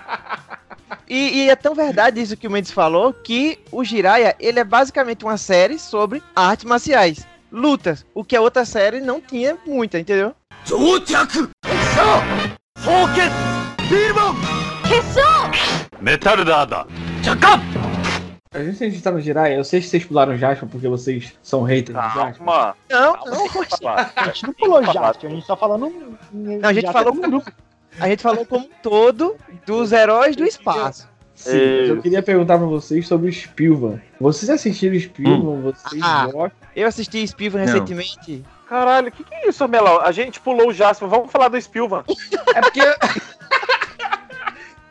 [1.08, 4.64] E, e, é tão verdade isso que o Mendes falou que o Jiraiya ele é
[4.64, 10.00] basicamente uma série sobre artes marciais, lutas, o que a outra série não tinha muita,
[10.00, 10.34] entendeu?
[16.00, 16.86] Metal Dada!
[18.56, 21.34] A gente, a gente tá no Jiraiya, eu sei que vocês pularam Jasper porque vocês
[21.42, 22.10] são haters Calma.
[22.10, 22.46] de Jasper.
[22.88, 23.46] Não, não,
[24.16, 26.16] a gente não pulou Jasper, a gente tá falando.
[26.32, 27.52] Não, a gente falou como grupo.
[28.00, 31.06] A gente falou como todo dos heróis do espaço.
[31.34, 34.00] Sim, eu queria perguntar pra vocês sobre o Spilvan.
[34.18, 35.34] Vocês assistiram Spilvan?
[35.34, 35.60] Hum.
[35.60, 36.52] Vocês ah, gostam?
[36.74, 38.42] Eu assisti Spilvan recentemente.
[38.66, 40.00] Caralho, o que, que é isso, Melão?
[40.00, 42.04] A gente pulou o Jasper, vamos falar do Spilvan.
[42.54, 42.80] é porque.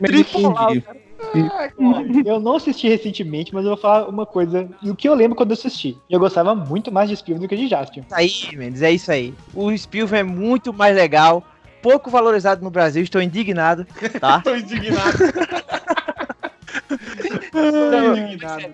[0.06, 1.05] Tripulado, cara.
[2.26, 4.70] Eu não assisti recentemente, mas eu vou falar uma coisa.
[4.82, 5.98] E o que eu lembro quando eu assisti?
[6.10, 8.04] Eu gostava muito mais de Spielberg do que de Jaspion.
[8.12, 9.34] Aí, Mendes, é isso aí.
[9.54, 11.44] O Spielberg é muito mais legal,
[11.82, 13.86] pouco valorizado no Brasil, estou indignado,
[14.20, 14.38] tá?
[14.46, 15.18] estou indignado.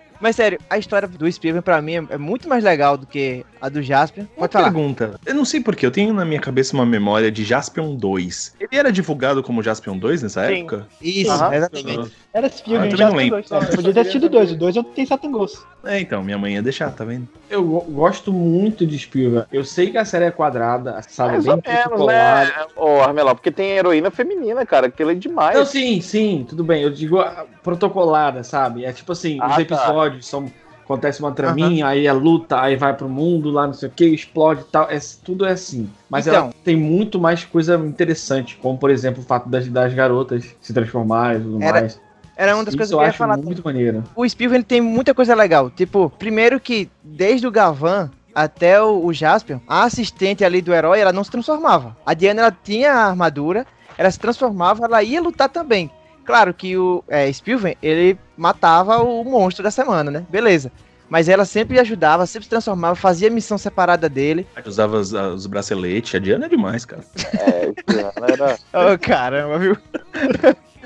[0.22, 3.70] Mas sério, a história do Spielberg pra mim é muito mais legal do que a
[3.70, 4.26] do Jaspion.
[4.38, 4.66] Uma Pode falar.
[4.66, 5.20] pergunta.
[5.26, 8.56] Eu não sei porquê, eu tenho na minha cabeça uma memória de Jaspion 2.
[8.60, 10.60] Ele era divulgado como Jaspion 2 nessa Sim.
[10.60, 10.88] época?
[11.02, 11.54] Isso, uhum.
[11.54, 12.12] exatamente.
[12.34, 13.52] Era Spielberg ah, Jaspion 2.
[13.52, 14.52] É, podia ter sido dois.
[14.52, 15.60] O 2 eu tenho Satan Ghost.
[15.84, 17.28] É, então, minha mãe ia deixar, tá vendo?
[17.50, 19.48] Eu gosto muito de Spielberg.
[19.52, 21.34] Eu sei que a série é quadrada, sabe?
[21.34, 22.52] Mais bem menos, né?
[22.76, 24.88] Ô, oh, Armelão, porque tem heroína feminina, cara.
[24.88, 25.58] Aquilo é demais.
[25.58, 26.84] Não, sim, sim, tudo bem.
[26.84, 27.18] Eu digo
[27.64, 28.86] protocolada, sabe?
[28.86, 30.11] É tipo assim, ah, os tá.
[30.12, 30.52] Episódios são
[30.84, 31.92] acontece uma traminha, uhum.
[31.92, 34.90] aí é luta, aí vai pro mundo, lá não sei o que, explode e tal.
[34.90, 35.90] É, tudo é assim.
[36.10, 39.94] Mas então, ela tem muito mais coisa interessante, como por exemplo o fato das, das
[39.94, 42.02] garotas se transformarem e tudo era, mais.
[42.36, 43.38] Era uma das Isso coisas que eu ia falar.
[43.38, 44.04] muito maneiro.
[44.16, 45.70] O Spielberg tem muita coisa legal.
[45.70, 51.00] Tipo, primeiro que desde o Gavan até o, o Jaspion, a assistente ali do herói,
[51.00, 51.96] ela não se transformava.
[52.06, 53.66] A Diana, ela tinha a armadura,
[53.98, 55.90] ela se transformava, ela ia lutar também.
[56.26, 60.26] Claro que o é, Spielberg, ele matava o monstro da semana, né?
[60.30, 60.72] Beleza.
[61.10, 64.48] Mas ela sempre ajudava, sempre se transformava, fazia missão separada dele.
[64.66, 66.16] Usava os, os braceletes.
[66.16, 67.04] A Diana é demais, cara.
[67.34, 68.58] É, a Diana era.
[68.94, 69.78] oh, caramba, viu?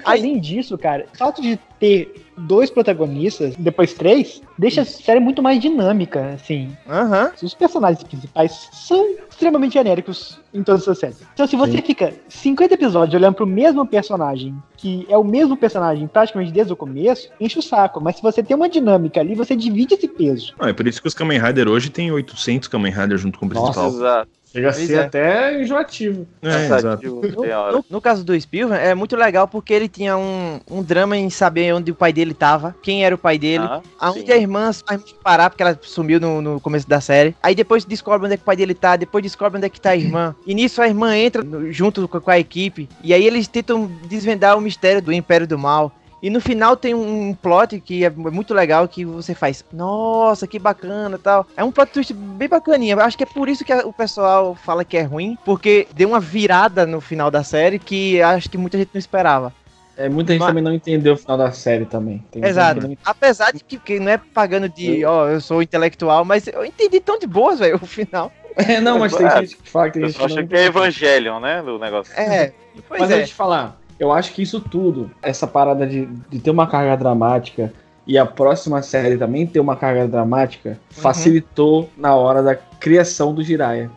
[0.05, 5.41] Além disso, cara, o fato de ter dois protagonistas, depois três, deixa a série muito
[5.41, 6.75] mais dinâmica, assim.
[6.87, 7.31] Uhum.
[7.41, 11.21] Os personagens principais são extremamente genéricos em todas as séries.
[11.33, 11.81] Então, se você Sim.
[11.81, 16.75] fica 50 episódios olhando pro mesmo personagem, que é o mesmo personagem praticamente desde o
[16.75, 18.01] começo, enche o saco.
[18.01, 20.53] Mas se você tem uma dinâmica ali, você divide esse peso.
[20.59, 23.45] Ah, é por isso que os Kamen Rider hoje tem 800 Kamen Rider junto com
[23.45, 23.83] o principal.
[23.83, 24.29] Nossa, exato.
[24.55, 24.99] Chega a ser é.
[24.99, 26.25] até enjoativo.
[26.41, 27.05] É, exato.
[27.05, 31.17] No, no, no, caso do Spielberg, é muito legal porque ele tinha um, um drama
[31.17, 34.31] em saber onde o pai dele tava, quem era o pai dele, ah, aonde sim.
[34.31, 37.35] a irmã vai parar, porque ela sumiu no, no, começo da série.
[37.43, 39.81] Aí depois descobre onde é que o pai dele tá, depois descobre onde é que
[39.81, 40.33] tá a irmã.
[40.47, 44.61] E nisso a irmã entra junto com a equipe, e aí eles tentam desvendar o
[44.61, 45.91] mistério do Império do Mal.
[46.21, 50.57] E no final tem um plot que é muito legal que você faz, nossa, que
[50.57, 51.45] bacana tal.
[51.55, 52.95] É um plot twist bem bacaninha.
[52.97, 56.19] Acho que é por isso que o pessoal fala que é ruim, porque deu uma
[56.19, 59.53] virada no final da série que acho que muita gente não esperava.
[59.97, 60.49] É, muita gente Mas...
[60.49, 62.23] também não entendeu o final da série também.
[62.31, 62.87] Tem Exato.
[62.87, 62.97] Não...
[63.05, 66.65] Apesar de que, que, não é pagando de, ó, oh, eu sou intelectual, mas eu
[66.65, 68.31] entendi tão de boas, velho, o final.
[68.57, 70.23] É, não, mas tem gente que fala que tem eu gente que.
[70.23, 71.61] acha que é Evangelion, né?
[71.61, 72.13] Do negócio.
[72.17, 72.53] É.
[72.87, 73.15] Pois mas é.
[73.15, 76.95] a gente falar, eu acho que isso tudo, essa parada de, de ter uma carga
[76.97, 77.71] dramática
[78.05, 81.01] e a próxima série também ter uma carga dramática, uhum.
[81.01, 83.89] facilitou na hora da criação do Jiraiya.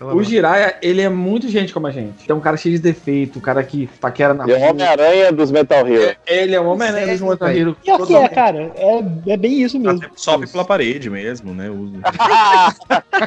[0.00, 2.24] O Jiraiya, ele é muito gente como a gente.
[2.24, 4.54] Então, um cara cheio de defeito, um cara que paquera na rua.
[4.54, 6.16] Ele é o Homem-Aranha dos Metal Hero.
[6.26, 7.76] Ele é o Homem-Aranha dos Metal Hero.
[7.84, 10.04] E aqui é, cara, é, é bem isso mesmo.
[10.04, 11.68] Até sobe pela parede mesmo, né?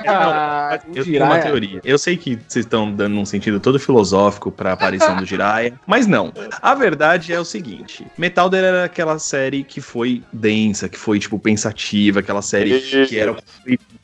[0.08, 1.80] ah, eu tenho uma teoria.
[1.86, 6.06] Eu sei que vocês estão dando um sentido todo filosófico pra aparição do Jiraiya, mas
[6.06, 6.34] não.
[6.62, 11.39] A verdade é o seguinte: Metal era aquela série que foi densa, que foi, tipo,
[11.39, 13.36] pensativa, aquela série que era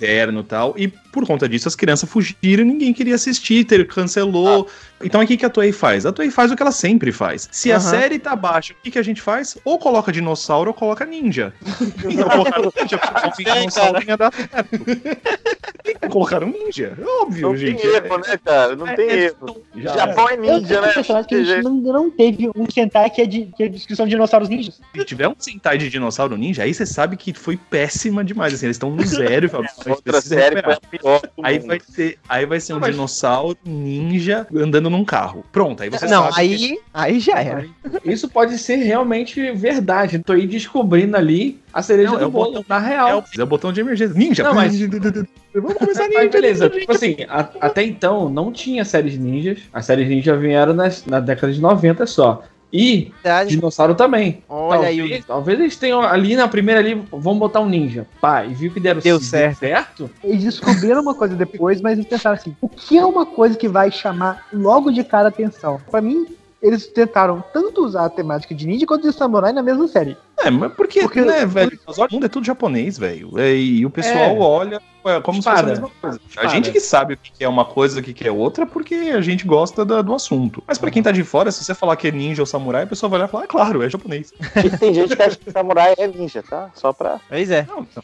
[0.04, 0.76] interno e tal.
[0.78, 4.68] E por conta disso, as crianças fugiram ninguém queria assistir, ter, cancelou.
[4.70, 4.93] Ah.
[5.04, 6.06] Então o que, que a Toei faz?
[6.06, 7.50] A Toei faz o que ela sempre faz.
[7.52, 7.76] Se uhum.
[7.76, 9.58] a série tá baixa, o que, que a gente faz?
[9.64, 11.54] Ou coloca dinossauro ou coloca ninja.
[12.04, 16.10] Então colocaram ninja, porque é, dinossauro ia dar certo.
[16.10, 16.98] colocaram ninja.
[17.22, 17.82] Óbvio, não gente.
[17.82, 18.76] Tem erro, né, cara?
[18.76, 19.62] Não é, tem é, erro.
[19.76, 20.94] Já Japão é ninja, né?
[20.96, 24.06] Eu que a gente não, não teve um Sentai que é, de, que é descrição
[24.06, 24.80] de dinossauros ninjas.
[24.96, 28.54] Se tiver um Sentai de dinossauro ninja, aí você sabe que foi péssima demais.
[28.54, 29.50] Assim, eles estão no zero.
[29.88, 35.44] Outra série foi aí vai ser, aí vai ser um dinossauro ninja andando num carro.
[35.52, 36.80] Pronto, aí você Não, aí, que...
[36.94, 37.66] aí já era.
[38.06, 40.20] Isso pode ser realmente verdade.
[40.20, 43.10] Tô aí descobrindo ali a cereja não, do é bolo, botão, na real.
[43.10, 44.16] É o, é o, botão de emergência.
[44.16, 44.44] Ninja!
[44.44, 44.80] Não, mas...
[45.54, 46.20] Vamos começar ninja.
[46.20, 49.60] Mas beleza, tipo assim, a, até então não tinha séries ninjas.
[49.72, 52.44] As séries ninjas vieram nas, na década de 90 só.
[52.74, 53.52] E Verdade.
[53.52, 54.44] dinossauro também.
[54.50, 55.24] Olha talvez, aí.
[55.24, 58.08] Talvez eles tenham ali na primeira ali, vamos botar um ninja.
[58.20, 59.60] Pá, e viu que deram Deu certo.
[59.60, 60.10] certo.
[60.24, 63.70] Eles descobriram uma coisa depois, mas eles pensaram assim: o que é uma coisa que
[63.70, 65.80] vai chamar logo de cara atenção?
[65.92, 66.26] Para mim,
[66.64, 70.18] eles tentaram tanto usar a temática de ninja quanto de samurai na mesma série.
[70.40, 71.78] É, mas porque, porque né, velho?
[71.86, 73.38] O mundo é tudo japonês, velho.
[73.38, 74.40] É, e o pessoal é.
[74.40, 74.82] olha
[75.22, 75.40] como Espada.
[75.40, 76.20] se fosse a mesma coisa.
[76.28, 76.48] Espada.
[76.48, 79.22] A gente que sabe o que é uma coisa, o que é outra, porque a
[79.22, 80.64] gente gosta do, do assunto.
[80.68, 82.88] Mas pra quem tá de fora, se você falar que é ninja ou samurai, a
[82.88, 84.34] pessoa vai olhar e falar, ah, claro, é japonês.
[84.64, 86.70] E tem gente que acha que samurai é ninja, tá?
[86.74, 87.20] Só pra.
[87.30, 87.66] Pois é.
[87.68, 88.04] Não, então.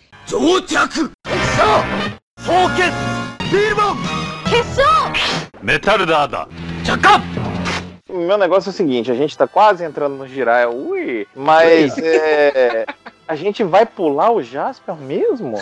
[5.62, 6.48] Metal Dada!
[6.86, 7.24] Chakap!
[8.10, 11.96] O meu negócio é o seguinte, a gente tá quase entrando no Jiraiya, ui, mas
[12.00, 12.86] é,
[13.30, 15.54] a gente vai pular o Jasper mesmo?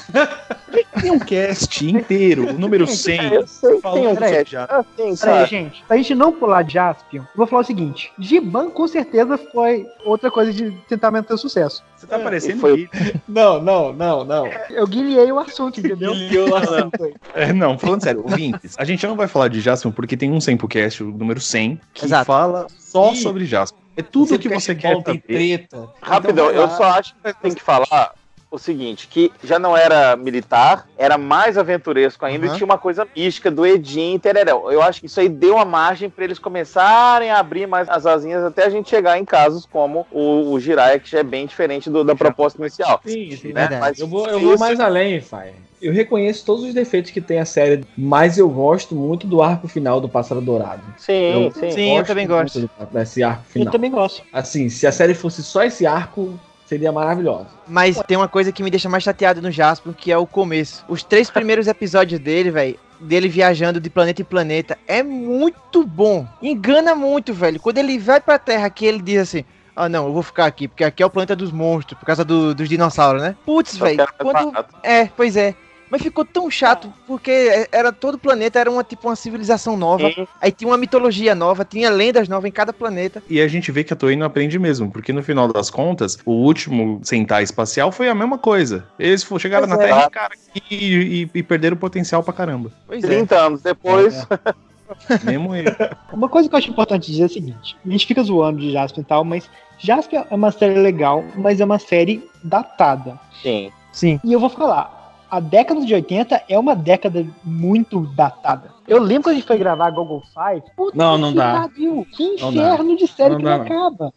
[1.01, 3.33] Tem um cast inteiro, o número 100.
[3.33, 4.55] Eu sei, tem um cast.
[4.55, 9.37] Assim, Peraí, gente, pra gente não pular Jaspion, vou falar o seguinte: Giban com certeza
[9.37, 11.83] foi outra coisa de tentar manter o sucesso.
[11.95, 12.89] Você tá parecendo foi...
[13.27, 14.47] Não, não, não, não.
[14.69, 16.11] Eu guiei o assunto, entendeu?
[16.11, 17.13] o assunto.
[17.33, 20.41] É, não, falando sério, ouvintes, a gente não vai falar de Jaspion porque tem um
[20.41, 22.25] 100 pro cast, o número 100, que Exato.
[22.25, 23.17] fala só e...
[23.17, 23.86] sobre Jaspion.
[23.97, 25.89] É tudo o que você quer tem treta.
[26.01, 28.13] Rapidão, então, eu só acho que tem que falar
[28.57, 32.53] o seguinte, que já não era militar, era mais aventuresco ainda uhum.
[32.53, 34.71] e tinha uma coisa mística do Edinho e Tererel.
[34.71, 38.05] Eu acho que isso aí deu uma margem para eles começarem a abrir mais as
[38.05, 41.45] asinhas até a gente chegar em casos como o, o Jiraiya, que já é bem
[41.45, 42.99] diferente do, da proposta inicial.
[43.05, 43.69] Sim, sim, né?
[43.79, 45.53] Mas, eu vou, eu vou mais além, Fai.
[45.79, 49.67] Eu reconheço todos os defeitos que tem a série, mas eu gosto muito do arco
[49.67, 50.81] final do Pássaro Dourado.
[50.97, 51.71] Sim, eu sim.
[51.71, 52.67] Sim, eu também gosto.
[52.91, 53.67] Desse arco final.
[53.67, 54.23] Eu também gosto.
[54.33, 57.47] Assim, se a série fosse só esse arco, seria maravilhosa.
[57.67, 60.83] Mas tem uma coisa que me deixa mais chateado no Jasper, que é o começo.
[60.87, 66.27] Os três primeiros episódios dele, velho, dele viajando de planeta em planeta, é muito bom.
[66.41, 67.59] Engana muito, velho.
[67.59, 70.67] Quando ele vai pra Terra, que ele diz assim: ah, não, eu vou ficar aqui,
[70.67, 73.35] porque aqui é o planeta dos monstros, por causa do, dos dinossauros, né?
[73.45, 74.51] Putz, velho, quando...
[74.83, 75.55] É, pois é.
[75.89, 80.11] Mas ficou tão chato, porque era todo o planeta era uma tipo uma civilização nova.
[80.11, 80.27] Sim.
[80.41, 83.23] Aí tinha uma mitologia nova, tinha lendas novas em cada planeta.
[83.29, 86.17] E a gente vê que a Toei não aprende mesmo, porque no final das contas,
[86.25, 88.85] o último Sentai espacial foi a mesma coisa.
[88.99, 89.87] Eles chegaram pois na é.
[89.87, 90.33] Terra cara,
[90.69, 92.71] e, e, e, perderam o potencial pra caramba.
[92.85, 93.39] Pois 30 é.
[93.39, 94.15] anos depois.
[94.29, 94.67] É, é.
[95.23, 95.69] Mesmo ele.
[96.11, 98.71] Uma coisa que eu acho importante dizer é a seguinte: a gente fica zoando de
[98.71, 103.19] Jasper e tal, mas Jasper é uma série legal, mas é uma série datada.
[103.41, 103.71] Sim.
[103.91, 104.19] Sim.
[104.23, 104.96] E eu vou falar,
[105.29, 108.71] a década de 80 é uma década muito datada.
[108.87, 110.63] Eu lembro quando a gente foi gravar Google Five.
[110.75, 111.67] Puta não, não dá.
[111.67, 114.13] Pariu, que inferno de série não que não acaba.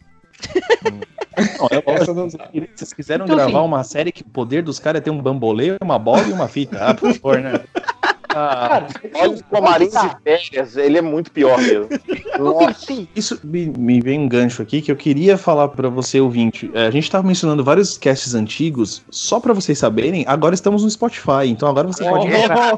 [1.59, 2.29] Não, eu, não...
[2.29, 2.37] Se
[2.75, 5.21] vocês quiseram então, gravar assim, uma série que o poder dos caras é ter um
[5.21, 6.77] bambolê, uma bola e uma fita.
[6.83, 7.53] Ah, por favor, né?
[8.33, 11.87] Ah, Cara, olha o Comarins de férias, ele é muito pior mesmo.
[13.15, 16.71] Isso me, me vem um gancho aqui que eu queria falar para você, ouvinte.
[16.73, 20.89] É, a gente tava mencionando vários casts antigos, só para vocês saberem, agora estamos no
[20.89, 22.27] Spotify, então agora você oh, pode.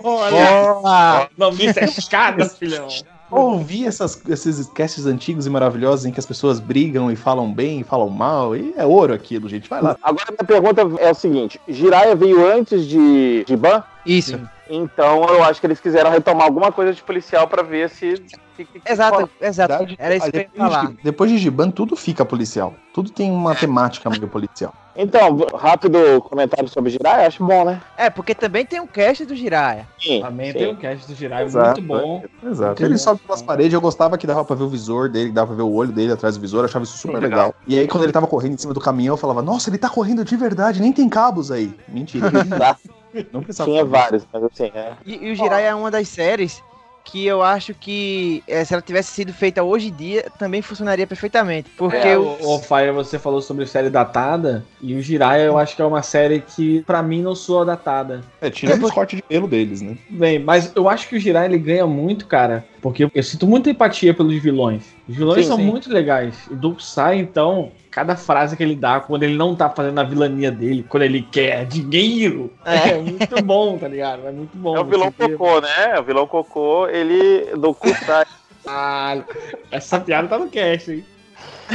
[0.03, 0.43] Oh, olha!
[0.83, 2.87] Oh, não me escada, filhão
[3.33, 7.79] ouvir essas, esses casts antigos e maravilhosos em que as pessoas brigam e falam bem
[7.79, 9.69] e falam mal, e é ouro aquilo, gente.
[9.69, 9.97] Vai lá.
[10.03, 13.83] Agora a pergunta é o seguinte: Jiraya veio antes de, de Ban?
[14.05, 14.39] Isso.
[14.69, 18.23] Então eu acho que eles quiseram retomar alguma coisa de policial para ver se.
[18.55, 19.95] Que, que exato, exato.
[19.97, 20.87] Era isso que eu ia falar.
[20.87, 22.73] De, depois de Giban, tudo fica policial.
[22.93, 24.73] Tudo tem uma temática meio policial.
[24.95, 27.81] Então, rápido comentário sobre Jiraiya, acho bom, né?
[27.97, 29.87] É, porque também tem um cast do Jiraiya.
[29.99, 30.57] Sim, também sim.
[30.59, 32.23] tem um cast do Jiraiya muito bom.
[32.43, 32.67] Exato.
[32.67, 32.99] Muito ele bom.
[32.99, 35.63] sobe pelas paredes, eu gostava que dava pra ver o visor dele, dava pra ver
[35.63, 37.47] o olho dele atrás do visor, achava isso super legal.
[37.47, 37.55] legal.
[37.67, 39.89] E aí, quando ele tava correndo em cima do caminhão, eu falava, nossa, ele tá
[39.89, 41.73] correndo de verdade, nem tem cabos aí.
[41.87, 42.29] Mentira.
[43.31, 43.69] Não precisava.
[43.69, 44.93] Tinha vários, mas assim, é.
[45.05, 46.63] E, e o Jiraiya é uma das séries
[47.03, 51.05] que eu acho que é, se ela tivesse sido feita hoje em dia, também funcionaria
[51.05, 51.69] perfeitamente.
[51.77, 55.75] Porque é, o, o Fire você falou sobre série datada, e o Jiraiya eu acho
[55.75, 58.21] que é uma série que para mim não soa datada.
[58.39, 59.97] É, tira é, os cortes de pelo deles, né?
[60.09, 63.69] Bem, mas eu acho que o Jiraiya ele ganha muito, cara, porque eu sinto muita
[63.69, 64.83] empatia pelos vilões.
[65.07, 65.65] Os vilões sim, são sim.
[65.65, 66.35] muito legais.
[66.49, 70.03] E do Sai, então, cada frase que ele dá quando ele não tá fazendo a
[70.03, 74.27] vilania dele, quando ele quer dinheiro, é, é muito bom, tá ligado?
[74.27, 74.75] É muito bom.
[74.75, 75.99] É o vilão cocô, né?
[75.99, 78.25] O vilão cocô, ele do Sai.
[78.67, 79.17] ah,
[79.69, 81.05] essa piada tá no cast, hein?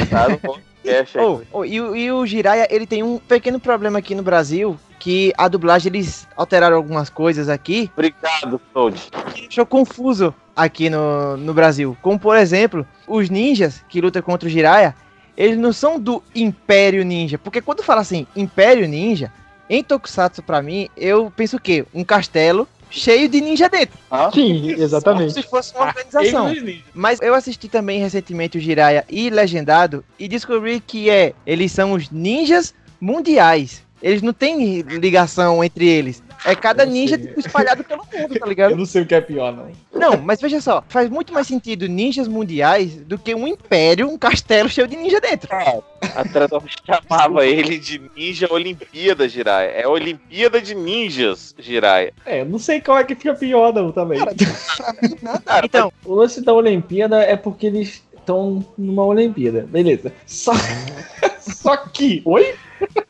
[0.09, 0.37] Tá no
[0.83, 1.17] cast.
[1.17, 5.31] Oh, oh, e, e o Jiraiya, ele tem um pequeno problema aqui no Brasil, que
[5.37, 7.89] a dublagem eles alteraram algumas coisas aqui.
[7.93, 9.09] Obrigado, Toad.
[9.33, 11.95] Que deixou confuso aqui no, no Brasil.
[12.01, 14.93] Como, por exemplo, os ninjas que lutam contra o Jiraiya,
[15.39, 17.37] eles não são do Império Ninja.
[17.37, 19.31] Porque quando fala assim, Império Ninja,
[19.69, 21.85] em Tokusatsu, pra mim, eu penso o quê?
[21.93, 23.97] Um castelo cheio de ninja dentro.
[24.11, 25.33] Ah, sim, exatamente.
[25.33, 26.51] Como se fosse uma organização.
[26.93, 31.93] Mas eu assisti também recentemente o Jiraiya e Legendado e descobri que é, eles são
[31.93, 33.83] os ninjas mundiais.
[34.01, 36.23] Eles não têm ligação entre eles.
[36.45, 38.71] É cada ninja tipo, espalhado pelo mundo, tá ligado?
[38.71, 39.71] Eu não sei o que é pior, não.
[39.93, 44.17] Não, mas veja só, faz muito mais sentido ninjas mundiais do que um império, um
[44.17, 45.53] castelo cheio de ninja dentro.
[45.53, 45.81] É,
[46.15, 49.71] a tradução chamava ele de Ninja Olimpíada, Jirai.
[49.75, 52.11] É Olimpíada de Ninjas, Jirai.
[52.25, 54.19] É, eu não sei qual é que fica pior, não, também.
[54.19, 54.33] Cara,
[55.21, 55.65] nada.
[55.65, 59.67] então, o lance da Olimpíada é porque eles estão numa Olimpíada.
[59.69, 60.13] Beleza.
[60.25, 60.53] Só,
[61.41, 62.21] só que.
[62.23, 62.55] Oi?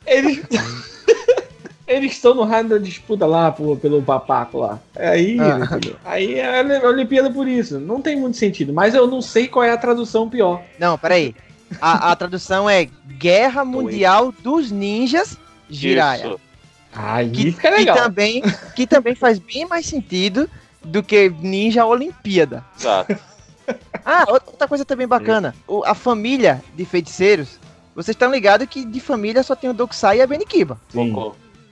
[0.07, 0.41] Eles.
[1.85, 4.79] Eles estão no raio da disputa lá pô, pelo papaco lá.
[4.95, 5.79] Aí, ah.
[6.05, 7.79] aí é a Olimpíada por isso.
[7.79, 8.71] Não tem muito sentido.
[8.71, 10.61] Mas eu não sei qual é a tradução pior.
[10.77, 11.33] Não, peraí.
[11.81, 15.35] A, a tradução é Guerra Mundial dos Ninjas
[15.67, 16.27] Jiraiya.
[16.27, 16.39] Isso.
[16.93, 17.95] Aí que, fica legal.
[17.95, 18.43] Que também,
[18.75, 20.47] que também faz bem mais sentido
[20.83, 22.63] do que Ninja Olimpíada.
[22.77, 23.17] Exato.
[24.05, 25.53] Ah, outra coisa também bacana.
[25.67, 27.59] O, a família de feiticeiros
[27.99, 30.79] vocês estão ligados que de família só tem o Dokusai e a Benikiba.
[30.87, 31.13] Sim.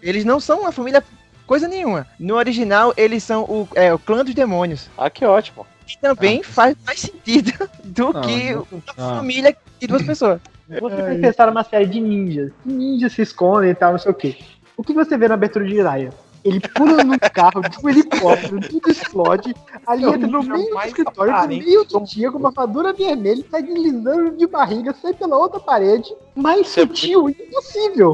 [0.01, 1.01] Eles não são uma família
[1.45, 2.05] coisa nenhuma.
[2.19, 4.89] No original, eles são o, é, o clã dos demônios.
[4.97, 5.65] Ah, que ótimo.
[5.87, 6.43] E também ah.
[6.43, 9.15] faz mais sentido do não, que não, uma ah.
[9.15, 10.41] família de duas pessoas.
[10.67, 12.51] Você vai pensar uma série de ninjas.
[12.65, 14.37] Ninjas se escondem e tal, não sei o quê.
[14.75, 16.11] O que você vê na abertura de Raya?
[16.47, 19.53] Ele pula num carro de um helicóptero, tudo explode.
[19.85, 23.63] Ali entra no meio do escritório, no meio do dia, com uma armadura vermelha, sai
[23.63, 26.09] deslizando de barriga, sai pela outra parede.
[26.33, 28.13] Mais sutil, impossível.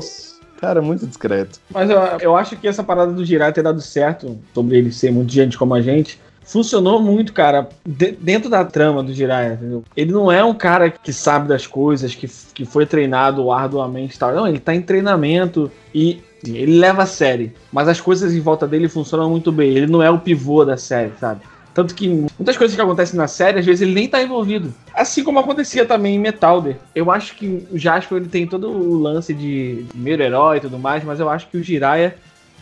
[0.60, 1.60] Cara, muito discreto.
[1.70, 5.12] Mas eu, eu acho que essa parada do Jirai ter dado certo, sobre ele ser
[5.12, 9.84] muito gente como a gente, funcionou muito, cara, de, dentro da trama do Jiraiya, entendeu?
[9.96, 14.20] Ele não é um cara que sabe das coisas, que, que foi treinado arduamente e
[14.20, 14.34] tal.
[14.34, 18.68] Não, ele tá em treinamento e ele leva a série, mas as coisas em volta
[18.68, 19.72] dele funcionam muito bem.
[19.72, 21.42] Ele não é o pivô da série, sabe?
[21.74, 24.72] Tanto que muitas coisas que acontecem na série, às vezes ele nem tá envolvido.
[24.94, 26.78] Assim como acontecia também em Metalder.
[26.94, 30.78] Eu acho que o Jasper ele tem todo o lance de primeiro herói e tudo
[30.78, 32.16] mais, mas eu acho que o Jiraiya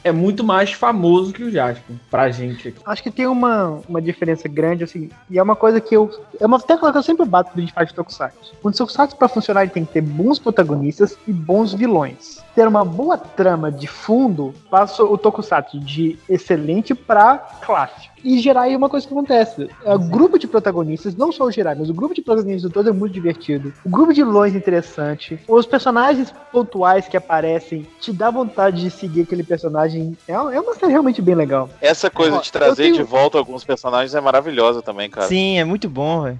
[0.03, 2.79] é muito mais famoso que o Jasper, pra gente aqui.
[2.85, 6.09] Acho que tem uma, uma diferença grande, assim, e é uma coisa que eu.
[6.39, 8.53] É uma tecla que eu sempre bato quando a gente faz de Tokusatsu.
[8.63, 12.43] O Tokusatsu, pra funcionar, ele tem que ter bons protagonistas e bons vilões.
[12.55, 18.11] Ter uma boa trama de fundo passa o Tokusatsu de excelente pra clássico.
[18.23, 19.67] E Jirai é uma coisa que acontece.
[19.83, 22.93] O grupo de protagonistas, não só o Jirai, mas o grupo de protagonistas todo é
[22.93, 23.73] muito divertido.
[23.83, 25.39] O grupo de vilões é interessante.
[25.47, 30.17] Os personagens pontuais que aparecem te dá vontade de seguir aquele personagem personagem.
[30.27, 31.69] É, é uma série realmente bem legal.
[31.81, 32.95] Essa coisa de trazer tenho...
[32.95, 35.27] de volta alguns personagens é maravilhosa também, cara.
[35.27, 36.39] Sim, é muito bom, velho.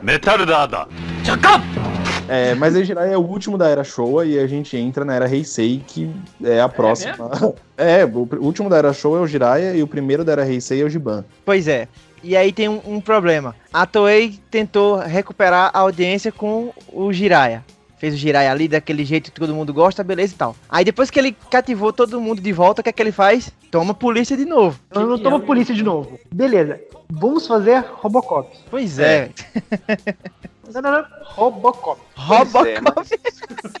[0.00, 0.88] Metal Dada!
[2.28, 5.14] É, mas a Jiraiya é o último da era Showa e a gente entra na
[5.14, 6.10] era Heisei, que
[6.44, 7.30] é a é próxima.
[7.76, 10.46] É, é, o último da era Showa é o Jiraiya e o primeiro da era
[10.46, 11.24] Heisei é o Giban.
[11.44, 11.88] Pois é.
[12.22, 13.54] E aí tem um, um, problema.
[13.72, 17.64] A Toei tentou recuperar a audiência com o Jiraiya.
[17.98, 20.56] Fez o Jiraiya ali daquele jeito que todo mundo gosta, beleza e tal.
[20.68, 23.50] Aí depois que ele cativou todo mundo de volta, o que é que ele faz?
[23.70, 24.78] Toma polícia de novo.
[24.94, 26.18] Não, não toma polícia de novo.
[26.32, 26.80] Beleza.
[27.10, 28.56] Vamos fazer Robocop.
[28.70, 29.30] Pois é.
[29.88, 30.14] é.
[30.72, 31.04] Não, não, não.
[31.24, 32.00] Robocop.
[32.14, 32.68] Robocop.
[32.68, 32.80] É,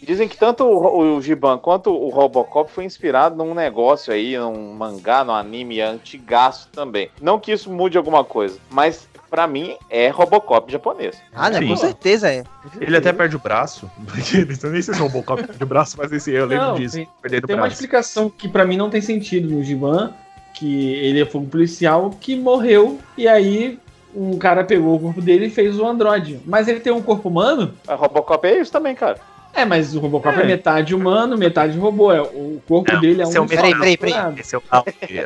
[0.02, 4.72] dizem que tanto o, o Giban quanto o Robocop foi inspirado num negócio aí, num
[4.74, 7.10] mangá, num anime antigaço também.
[7.20, 11.20] Não que isso mude alguma coisa, mas pra mim é Robocop japonês.
[11.34, 11.66] Ah, né?
[11.66, 12.44] Com certeza é.
[12.80, 13.90] Ele até perde o braço.
[14.62, 16.96] Não nem sei se é Robocop perde o braço, mas esse eu lembro não, disso.
[16.96, 17.60] Tem, tem braço.
[17.60, 20.12] uma explicação que pra mim não tem sentido no Giban,
[20.54, 23.78] que ele foi um policial que morreu e aí
[24.14, 26.40] um cara pegou o corpo dele e fez o androide.
[26.44, 27.74] Mas ele tem um corpo humano?
[27.86, 29.18] A Robocop é isso também, cara.
[29.58, 32.12] É, mas o Robocop é, é metade humano, metade robô.
[32.12, 33.44] É, o corpo não, dele é um.
[33.44, 34.38] É peraí, peraí, peraí.
[34.38, 34.62] Esse é o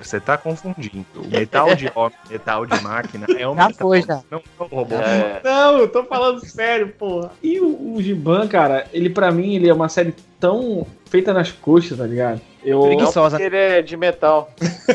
[0.03, 1.05] Você tá confundindo.
[1.17, 3.89] O metal de homem, metal de máquina é o já metal.
[3.89, 4.23] Foi, já.
[4.31, 4.95] Não é o robô.
[4.95, 5.41] É.
[5.45, 7.31] Não, eu tô falando sério, porra.
[7.43, 11.53] E o, o Giban, cara, ele pra mim, ele é uma série tão feita nas
[11.53, 12.41] coxas, tá ligado?
[12.65, 12.81] Eu...
[12.81, 13.43] Preguiçosa.
[13.43, 14.51] Ele é de metal.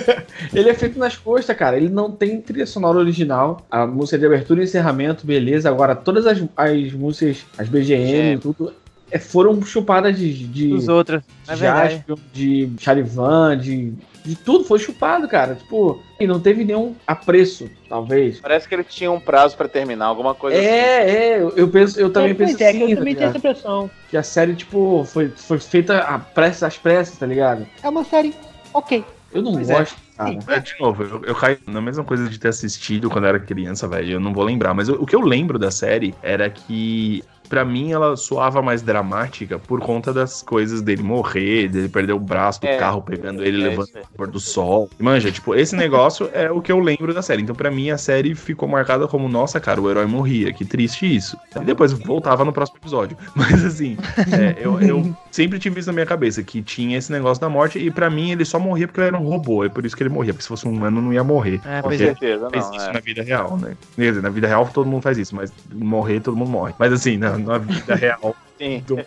[0.52, 1.78] ele é feito nas costas, cara.
[1.78, 3.62] Ele não tem trilha sonora original.
[3.70, 5.70] A música de abertura e encerramento, beleza.
[5.70, 8.87] Agora, todas as, as músicas, as BGM, e tudo, é,
[9.20, 10.34] foram chupadas de.
[10.48, 11.22] de Os outros.
[11.48, 13.94] É Jaspion, de Charivan, de.
[14.26, 15.56] De tudo foi chupado, cara.
[15.56, 18.42] Tipo, e não teve nenhum apreço, talvez.
[18.42, 21.10] Parece que ele tinha um prazo para terminar, alguma coisa é, assim.
[21.10, 22.92] É, é, eu penso, eu também é, penso é, assim.
[22.92, 23.90] Eu também tá tenho essa impressão.
[24.10, 27.66] Que a série, tipo, foi, foi feita a pressa, às pressas, tá ligado?
[27.82, 28.34] É uma série
[28.74, 29.06] ok.
[29.34, 29.78] Eu não pois é.
[29.78, 30.08] gosto.
[30.20, 30.56] É.
[30.56, 33.88] É, de novo, eu, eu caio na mesma coisa de ter assistido quando era criança,
[33.88, 34.14] velho.
[34.14, 34.74] Eu não vou lembrar.
[34.74, 38.82] Mas eu, o que eu lembro da série era que para mim ela soava mais
[38.82, 43.44] dramática por conta das coisas dele morrer, dele perder o braço do é, carro pegando
[43.44, 44.90] ele, é levando o pôr do sol.
[45.00, 47.42] Manja, tipo, esse negócio é o que eu lembro da série.
[47.42, 51.16] Então, para mim, a série ficou marcada como, nossa, cara, o herói morria, que triste
[51.16, 51.38] isso.
[51.56, 53.18] E depois voltava no próximo episódio.
[53.36, 53.98] Mas assim,
[54.32, 57.78] é, eu, eu, sempre tive isso na minha cabeça, que tinha esse negócio da morte,
[57.78, 59.64] e para mim ele só morria porque ele era um robô.
[59.64, 61.62] É por isso que ele morria, porque se fosse um humano não ia morrer.
[61.64, 62.94] É, com certeza, fez isso é.
[62.94, 63.78] na vida real, né?
[63.96, 66.74] Quer dizer, na vida real todo mundo faz isso, mas morrer todo mundo morre.
[66.80, 68.36] Mas assim, não, na vida real.
[68.58, 68.84] Sim.
[68.86, 68.98] Do...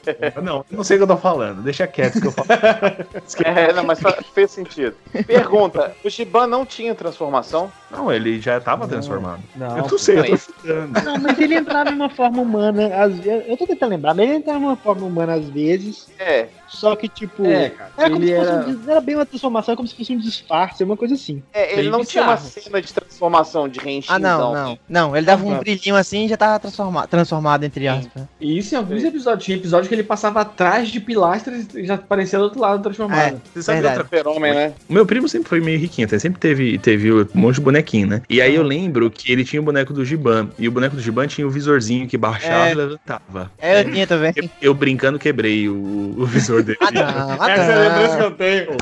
[0.43, 1.63] Não, não sei o que eu tô falando.
[1.63, 2.49] Deixa quieto que eu falo.
[3.45, 3.99] é, não, mas
[4.33, 4.95] fez sentido.
[5.27, 7.71] Pergunta: o Shiban não tinha transformação?
[7.91, 9.43] Não, ele já estava transformado.
[9.57, 11.03] Não, eu não sei, eu tô chutando.
[11.03, 12.95] Não, mas ele entrava em uma forma humana.
[12.95, 16.09] Às vezes, eu tô tentando lembrar, mas ele entrava em uma forma humana às vezes.
[16.19, 16.49] É.
[16.71, 17.45] Só que, tipo.
[17.45, 18.67] É, cara, era como se fosse era...
[18.67, 21.43] Um, era bem uma transformação, como se fosse um disfarce, uma coisa assim.
[21.53, 24.15] É, ele não tinha uma cena de transformação, de reenchimento.
[24.15, 24.79] Ah, não, não.
[24.89, 28.23] Não, ele dava um brilhinho assim e já tava transformado, transformado entre aspas.
[28.41, 29.45] E isso em alguns episódios.
[29.45, 33.37] Tinha episódio que ele passava atrás de pilastras e já aparecia do outro lado transformado.
[33.37, 34.73] É, Você sabe outra fenômeno, né?
[34.89, 38.07] O meu primo sempre foi meio riquinho, até sempre teve, teve um monte de bonequinho,
[38.07, 38.23] né?
[38.29, 40.51] E aí eu lembro que ele tinha o boneco do Giban.
[40.59, 42.73] E o boneco do Giban tinha o visorzinho que baixava é.
[42.73, 43.51] e levantava.
[43.59, 44.33] É, eu tinha também.
[44.37, 46.79] Eu, eu brincando quebrei o, o visor dele.
[46.81, 48.77] ah, não, ah, Essa é a lembrança que eu tenho.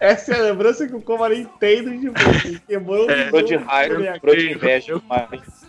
[0.00, 2.58] Essa é a lembrança que o Comarim tem do Giban.
[2.66, 4.94] Quebrou é, o de raiva, quebrou de inveja.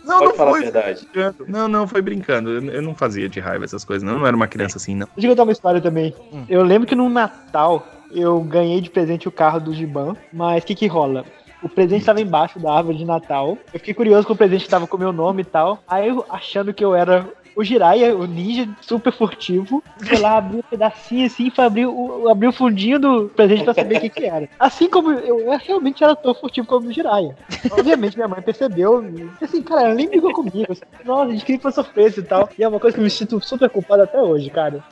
[0.04, 0.60] Não, Pode não falar foi.
[0.60, 1.08] a verdade.
[1.48, 2.50] Não, não, foi brincando.
[2.50, 4.14] Eu, eu, não fazia de raiva essas coisas, não.
[4.14, 5.08] Eu não era uma criança assim, não.
[5.14, 6.14] Deixa eu contar uma história também.
[6.32, 6.44] Hum.
[6.48, 10.66] Eu lembro que no Natal eu ganhei de presente o carro do Giban, mas o
[10.66, 11.24] que que rola?
[11.62, 13.58] O presente estava embaixo da árvore de Natal.
[13.72, 15.82] Eu fiquei curioso com o presente estava com o meu nome e tal.
[15.88, 17.26] Aí eu, achando que eu era
[17.56, 22.28] o Jiraiya, o ninja super furtivo, foi lá, abriu um pedacinho assim, foi abrir o,
[22.28, 24.46] abrir o fundinho do presente pra saber o que, que era.
[24.60, 27.34] Assim como eu, eu realmente era tão furtivo como o Jiraiya.
[27.70, 30.70] Obviamente minha mãe percebeu, e, assim, cara, ela nem brigou comigo.
[30.70, 32.48] Assim, Nossa, a gente queria que fosse surpresa e tal.
[32.58, 34.84] E é uma coisa que eu me sinto super culpado até hoje, cara.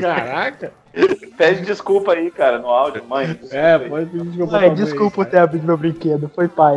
[0.00, 0.72] Caraca!
[1.36, 3.38] Pede desculpa aí, cara, no áudio, mãe.
[3.50, 4.60] É, pode pedir desculpa.
[4.60, 6.76] Mãe, desculpa ter abrido meu brinquedo, foi pai.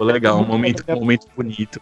[0.00, 1.80] Legal, um momento, um momento bonito.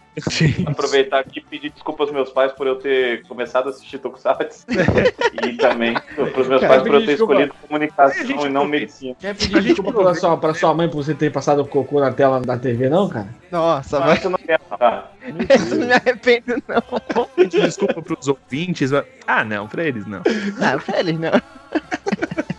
[0.65, 4.65] Aproveitar aqui e pedir desculpa aos meus pais por eu ter começado a assistir Tokusatsu.
[5.43, 7.33] e também para os meus pais por eu ter desculpa.
[7.33, 9.15] escolhido comunicação e não medicina.
[9.19, 12.11] Quer pedir desculpa pra sua, pra sua mãe por você ter passado o cocô na
[12.11, 13.27] tela da TV, não, cara?
[13.51, 14.23] Nossa, mas.
[14.23, 15.11] Eu não quero, tá?
[15.27, 17.25] Eu não me arrependo, não.
[17.35, 18.91] Pedir desculpa pros ouvintes.
[18.91, 19.05] Mas...
[19.25, 20.21] Ah, não, pra eles não.
[20.57, 21.31] Não, pra eles não.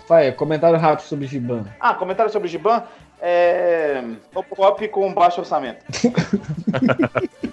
[0.09, 1.65] Vai, comentário rápido sobre Giban.
[1.79, 2.83] Ah, comentário sobre Giban?
[3.21, 4.03] É.
[4.35, 5.85] Robocop com baixo orçamento.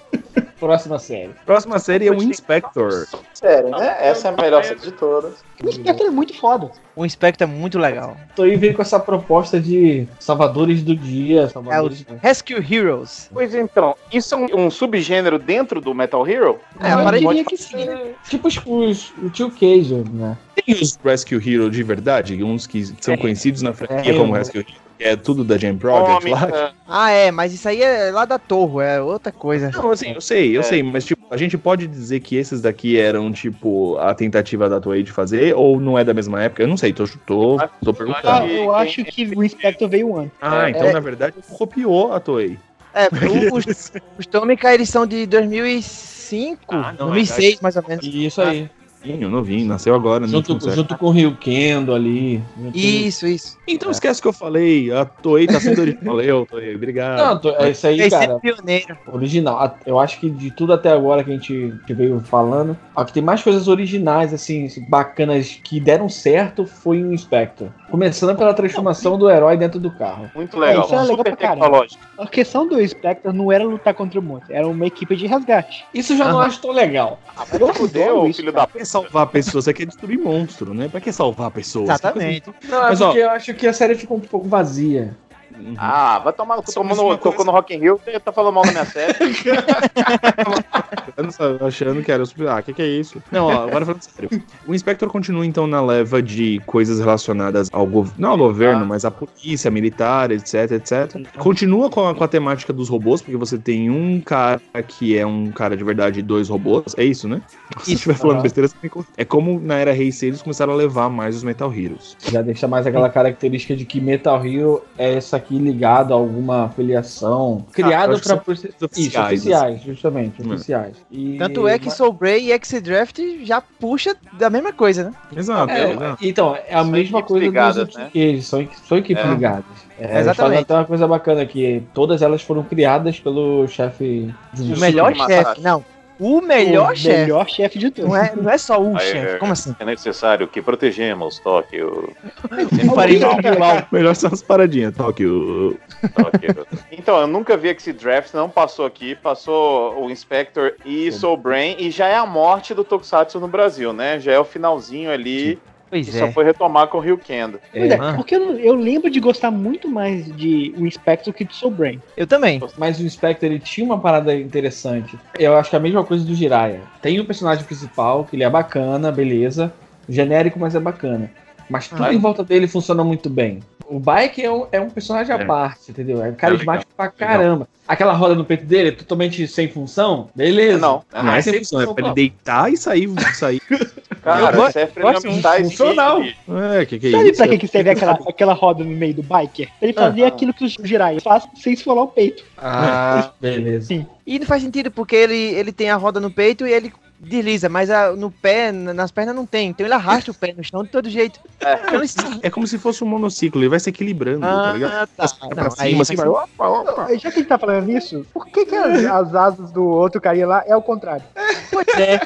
[0.58, 1.30] Próxima série.
[1.44, 3.06] Próxima série é o Inspector.
[3.34, 3.96] Sério, né?
[4.00, 5.34] Essa é a melhor série de todas.
[5.62, 6.70] O Inspector é muito foda.
[6.94, 8.16] O Inspector é muito legal.
[8.34, 11.48] Tô aí veio com essa proposta de salvadores do dia.
[11.48, 13.30] Salvadores é, os Rescue Heroes.
[13.32, 16.58] Pois então, isso é um, um subgênero dentro do Metal Hero?
[16.80, 17.84] É, eu diria que sim.
[17.84, 18.14] Né?
[18.26, 20.38] Tipo os, os, o Tio Cage, né?
[20.54, 22.42] Tem os Rescue Heroes de verdade?
[22.42, 24.85] Uns que são é, conhecidos na franquia é, como Rescue Heroes?
[24.98, 26.48] É tudo da Jam Project lá.
[26.48, 26.72] É.
[26.88, 29.70] Ah, é, mas isso aí é lá da Torre, é outra coisa.
[29.70, 30.62] Não, assim, eu sei, eu é.
[30.62, 34.80] sei, mas tipo, a gente pode dizer que esses daqui eram, tipo, a tentativa da
[34.80, 36.62] Toei de fazer, ou não é da mesma época?
[36.62, 38.28] Eu não sei, tô, tô, tô perguntando.
[38.28, 40.32] Ah, eu acho que o Inspector veio antes.
[40.40, 40.92] Ah, então é.
[40.92, 42.58] na verdade copiou a Toei.
[42.94, 43.08] É,
[43.52, 48.04] os, os Tômica eles são de 2005, ah, não, 2006 mais ou menos.
[48.06, 48.70] Isso aí
[49.06, 50.26] novinho, novinho, nasceu agora.
[50.26, 52.42] Junto, junto com o Rio Kendo ali.
[52.74, 53.58] Isso, isso.
[53.66, 53.92] Então é.
[53.92, 56.16] esquece o que eu falei, a Toei tá sendo original.
[56.16, 57.18] Valeu, Toei, obrigado.
[57.18, 58.38] Não, to, é isso aí, é cara.
[58.38, 58.96] Pioneiro.
[59.06, 59.76] Original.
[59.86, 63.12] Eu acho que de tudo até agora que a gente que veio falando, a que
[63.12, 67.68] tem mais coisas originais, assim, bacanas que deram certo foi o Inspector.
[67.90, 70.30] Começando pela transformação do herói dentro do carro.
[70.34, 70.82] Muito legal.
[70.82, 71.86] É, isso é legal pra caramba.
[72.18, 75.84] A questão do Spectre não era lutar contra o monstro, era uma equipe de resgate.
[75.94, 77.18] Isso eu já não acho tão legal.
[77.36, 79.64] Ah, mas eu fudeu, filho da Pra que salvar pessoas?
[79.64, 80.88] Você quer destruir monstro, né?
[80.88, 81.88] Pra que salvar pessoas?
[81.88, 82.50] Exatamente.
[82.68, 85.16] Não, é mas, porque ó, eu acho que a série ficou um pouco vazia.
[85.58, 85.74] Uhum.
[85.78, 86.60] Ah, vai tomar.
[86.62, 89.14] Tô tomando, tocou no Rock in Rio e tá falando mal da minha série.
[91.66, 93.22] achando que era o Ah, o que, que é isso?
[93.30, 94.30] Não, ó, agora falando sério.
[94.66, 98.16] O Inspector continua então na leva de coisas relacionadas ao governo.
[98.18, 98.86] Não ao governo, ah.
[98.86, 101.26] mas à polícia, militar, etc, etc.
[101.38, 105.26] Continua com a, com a temática dos robôs, porque você tem um cara que é
[105.26, 106.94] um cara de verdade e dois robôs.
[106.96, 107.40] É isso, né?
[107.82, 108.68] Se estiver falando besteira,
[109.16, 112.16] é como na era Rei eles começaram a levar mais os Metal Heroes.
[112.30, 116.68] Já deixa mais aquela característica de que Metal Hero é essa aqui ligado a alguma
[116.70, 120.52] filiação criada ah, para oficiais, Isso, oficiais, justamente, hum.
[120.52, 120.96] oficiais.
[121.10, 121.38] E...
[121.38, 125.12] Tanto é que Soul Bray e X-Draft já puxa da mesma coisa, né?
[125.34, 125.72] Exato.
[125.72, 128.10] É, é, então, é a são mesma coisa ligadas, dos né?
[128.12, 129.28] que são, são equipes é.
[129.28, 129.64] ligadas.
[129.98, 130.62] É, Exatamente.
[130.62, 134.34] Até uma coisa bacana que todas elas foram criadas pelo chefe.
[134.58, 137.16] O melhor chefe, não o melhor chefe.
[137.16, 138.10] O melhor chefe de todos.
[138.10, 139.38] Não é, não é só o chefe.
[139.38, 139.74] Como assim?
[139.78, 142.14] É necessário que protegemos Tóquio.
[143.92, 145.78] melhor são as paradinhas, Tóquio.
[146.14, 146.66] Tóquio.
[146.90, 149.14] Então, eu nunca vi que esse draft não passou aqui.
[149.14, 151.76] Passou o Inspector e Soul Brain.
[151.78, 154.18] E já é a morte do Tokusatsu no Brasil, né?
[154.18, 155.56] Já é o finalzinho ali.
[155.56, 156.26] Sim Pois e é.
[156.26, 157.60] só foi retomar com o Rio Kendo.
[157.72, 161.54] É, é, porque eu, eu, lembro de gostar muito mais de o Inspector que de
[161.54, 162.02] Soul Brain.
[162.16, 162.60] Eu também.
[162.76, 165.16] Mas o Inspector ele tinha uma parada interessante.
[165.38, 166.80] Eu acho que é a mesma coisa do Jiraiya.
[167.00, 169.72] Tem o um personagem principal, que ele é bacana, beleza.
[170.08, 171.30] Genérico, mas é bacana.
[171.68, 173.60] Mas tudo ah, em volta dele funciona muito bem.
[173.88, 175.44] O Bike é um, é um personagem à é.
[175.44, 176.22] parte, entendeu?
[176.22, 177.68] É carismático é pra caramba.
[177.86, 180.28] Aquela roda no peito dele é totalmente sem função?
[180.34, 180.78] Beleza.
[180.78, 183.08] Não, não é, é sem função, é pra ele deitar e sair.
[183.34, 183.62] sair.
[184.22, 185.58] Cara, isso é fundamental.
[185.58, 186.22] Funcional.
[186.22, 187.36] É, que que é Sabe isso?
[187.36, 189.68] pra que, que serve aquela, aquela roda no meio do biker?
[189.80, 192.44] Ele fazia ah, aquilo que os Jirai faz sem esfolar o peito.
[192.58, 193.86] Ah, beleza.
[193.86, 194.04] Sim.
[194.26, 197.68] E não faz sentido, porque ele, ele tem a roda no peito e ele desliza,
[197.68, 199.70] mas a, no pé, nas pernas não tem.
[199.70, 201.40] Então ele arrasta o pé no chão de todo jeito.
[201.60, 204.72] É, então, é como se fosse um monociclo, ele vai se equilibrando, tá ah, tá
[204.72, 205.08] ligado?
[205.16, 205.26] Tá.
[205.42, 207.08] Não, cima, aí, assim, vai, opa, opa.
[207.14, 210.20] Já que a gente tá falando nisso, por que, que as, as asas do outro
[210.20, 211.24] carinha lá é o contrário?
[211.70, 212.20] Pois é.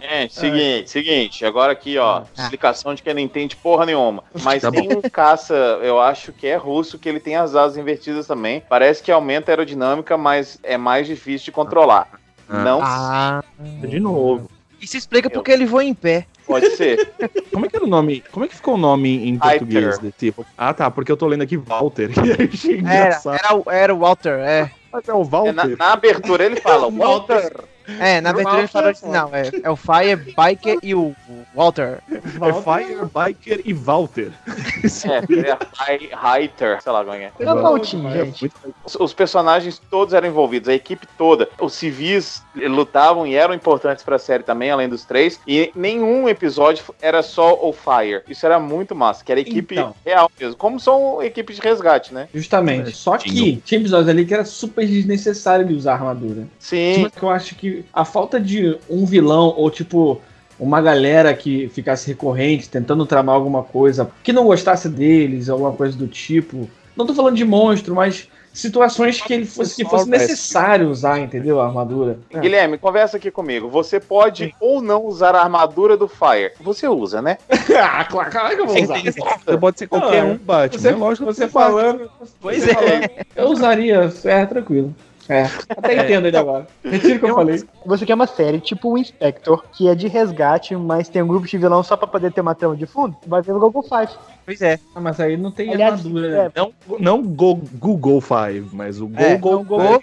[0.00, 0.86] É, seguinte, é.
[0.86, 2.42] seguinte, agora aqui, ó, ah.
[2.42, 4.24] explicação de que ele não entende porra nenhuma.
[4.42, 4.98] Mas tá tem bom.
[4.98, 8.62] um caça, eu acho que é russo, que ele tem as asas invertidas também.
[8.68, 12.19] Parece que aumenta a aerodinâmica, mas é mais difícil de controlar.
[12.50, 12.64] Ah.
[12.64, 12.80] Não.
[12.82, 13.44] Ah.
[13.58, 14.50] De novo.
[14.80, 16.26] Isso explica porque ele voa em pé.
[16.46, 17.12] Pode ser.
[17.52, 18.24] Como é que era o nome?
[18.32, 19.98] Como é que ficou o nome em português?
[19.98, 20.44] De, tipo?
[20.56, 22.10] Ah, tá, porque eu tô lendo aqui Walter.
[22.88, 24.70] era, era, era o Walter, é.
[24.92, 25.50] Mas é o Walter.
[25.50, 27.52] É, na, na, abertura ele fala Walter.
[27.98, 31.14] É, na abertura ele fala assim, não, é, é o Fire, Biker e o
[31.54, 31.98] Walter.
[32.10, 34.32] É Fire, Biker e Walter.
[34.80, 37.30] É, é Heiter, sei lá como é.
[37.38, 38.50] Era Valtinho, gente.
[38.84, 41.48] Os, os personagens todos eram envolvidos, a equipe toda.
[41.60, 45.40] Os civis lutavam e eram importantes pra série também, além dos três.
[45.46, 48.22] E nenhum episódio era só o Fire.
[48.28, 49.94] Isso era muito massa, que era equipe então.
[50.04, 50.56] real mesmo.
[50.56, 52.28] Como são equipes de resgate, né?
[52.34, 52.92] Justamente.
[52.96, 56.46] Só que tinha episódios ali que era super desnecessário de usar armadura.
[56.58, 57.04] Sim.
[57.04, 60.20] Tipo, eu acho que a falta de um vilão ou tipo
[60.58, 65.96] uma galera que ficasse recorrente tentando tramar alguma coisa que não gostasse deles, alguma coisa
[65.96, 66.68] do tipo.
[66.94, 71.60] Não tô falando de monstro, mas situações que ele fosse que fosse necessário usar, entendeu?
[71.60, 72.18] A armadura.
[72.30, 72.40] É.
[72.40, 73.68] Guilherme, conversa aqui comigo.
[73.68, 74.52] Você pode Sim.
[74.60, 76.52] ou não usar a armadura do Fire.
[76.60, 77.38] Você usa, né?
[77.80, 79.00] ah, claro, claro que eu vou usar.
[79.00, 80.80] Você pode ser qualquer um, Batman.
[80.80, 80.96] Você, né?
[80.96, 82.10] Lógico, você falando.
[82.40, 82.74] Pois é.
[82.74, 84.94] Falando, eu usaria, é tranquilo.
[85.30, 86.02] É, até é.
[86.02, 86.66] entendo ele agora.
[86.84, 87.62] Retiro o que eu, eu falei.
[87.86, 91.46] Você quer uma série tipo o Inspector, que é de resgate, mas tem um grupo
[91.46, 93.16] de vilão só pra poder ter uma trama de fundo?
[93.24, 94.12] Vai ver no Google Five.
[94.44, 94.80] Pois é.
[94.92, 96.52] Ah, mas aí não tem Aliás, armadura.
[96.52, 96.58] É.
[96.58, 99.24] Não, não go, Google Five, mas o Google.
[99.24, 100.02] É, Google, Google,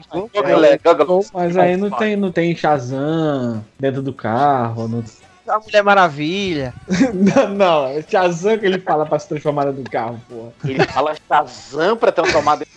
[0.95, 4.88] Google, Mas aí não tem, não tem Shazam dentro do carro.
[4.88, 5.03] Não...
[5.47, 6.73] A Mulher Maravilha.
[7.13, 10.51] não, não, é Shazam que ele fala pra se transformar no carro, porra.
[10.63, 12.73] Ele fala Shazam pra transformar dentro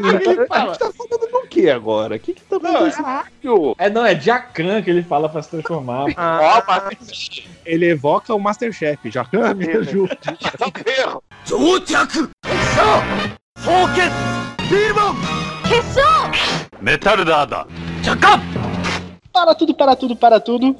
[0.00, 0.76] do ele fala.
[1.54, 2.16] Que agora?
[2.16, 3.76] O que que tá acontecendo?
[3.78, 6.06] É, não, é Jacan que ele fala pra se transformar.
[6.16, 6.90] Ah, ah,
[7.64, 9.10] ele evoca o Masterchef.
[9.10, 10.18] Jacan, me ajuda.
[16.80, 17.66] Metal Dada!
[18.02, 18.40] Jacan!
[19.32, 20.76] Para tudo, para tudo, para tudo.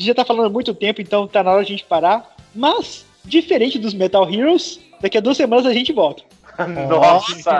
[0.00, 2.36] Já tá falando há muito tempo, então tá na hora de a gente parar.
[2.54, 6.22] Mas, diferente dos Metal Heroes, daqui a duas semanas a gente volta.
[6.88, 7.50] Nossa,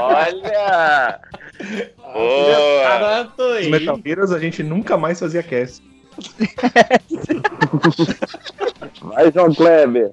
[0.00, 1.20] olha!
[3.60, 5.82] Os Metal Heroes a gente nunca mais fazia cast.
[9.02, 10.12] Vai, João Kleber.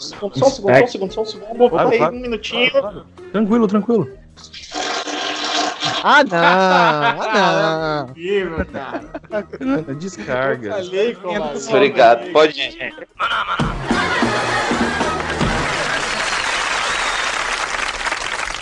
[0.00, 1.70] Só um segundo, só um segundo, só um segundo, só um segundo.
[1.70, 2.16] Claro, aí, claro.
[2.16, 2.70] um minutinho.
[2.70, 4.18] Claro, tranquilo, tranquilo.
[6.02, 6.38] Ah, não!
[7.22, 8.14] Ah, não!
[8.14, 9.94] Viva, cara.
[9.98, 10.70] Descarga.
[10.72, 11.16] Falei,
[11.68, 12.94] Obrigado, pode ir.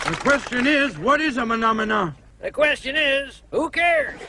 [0.05, 2.15] The question is, what is a phenomena?
[2.41, 4.21] The question is, who cares?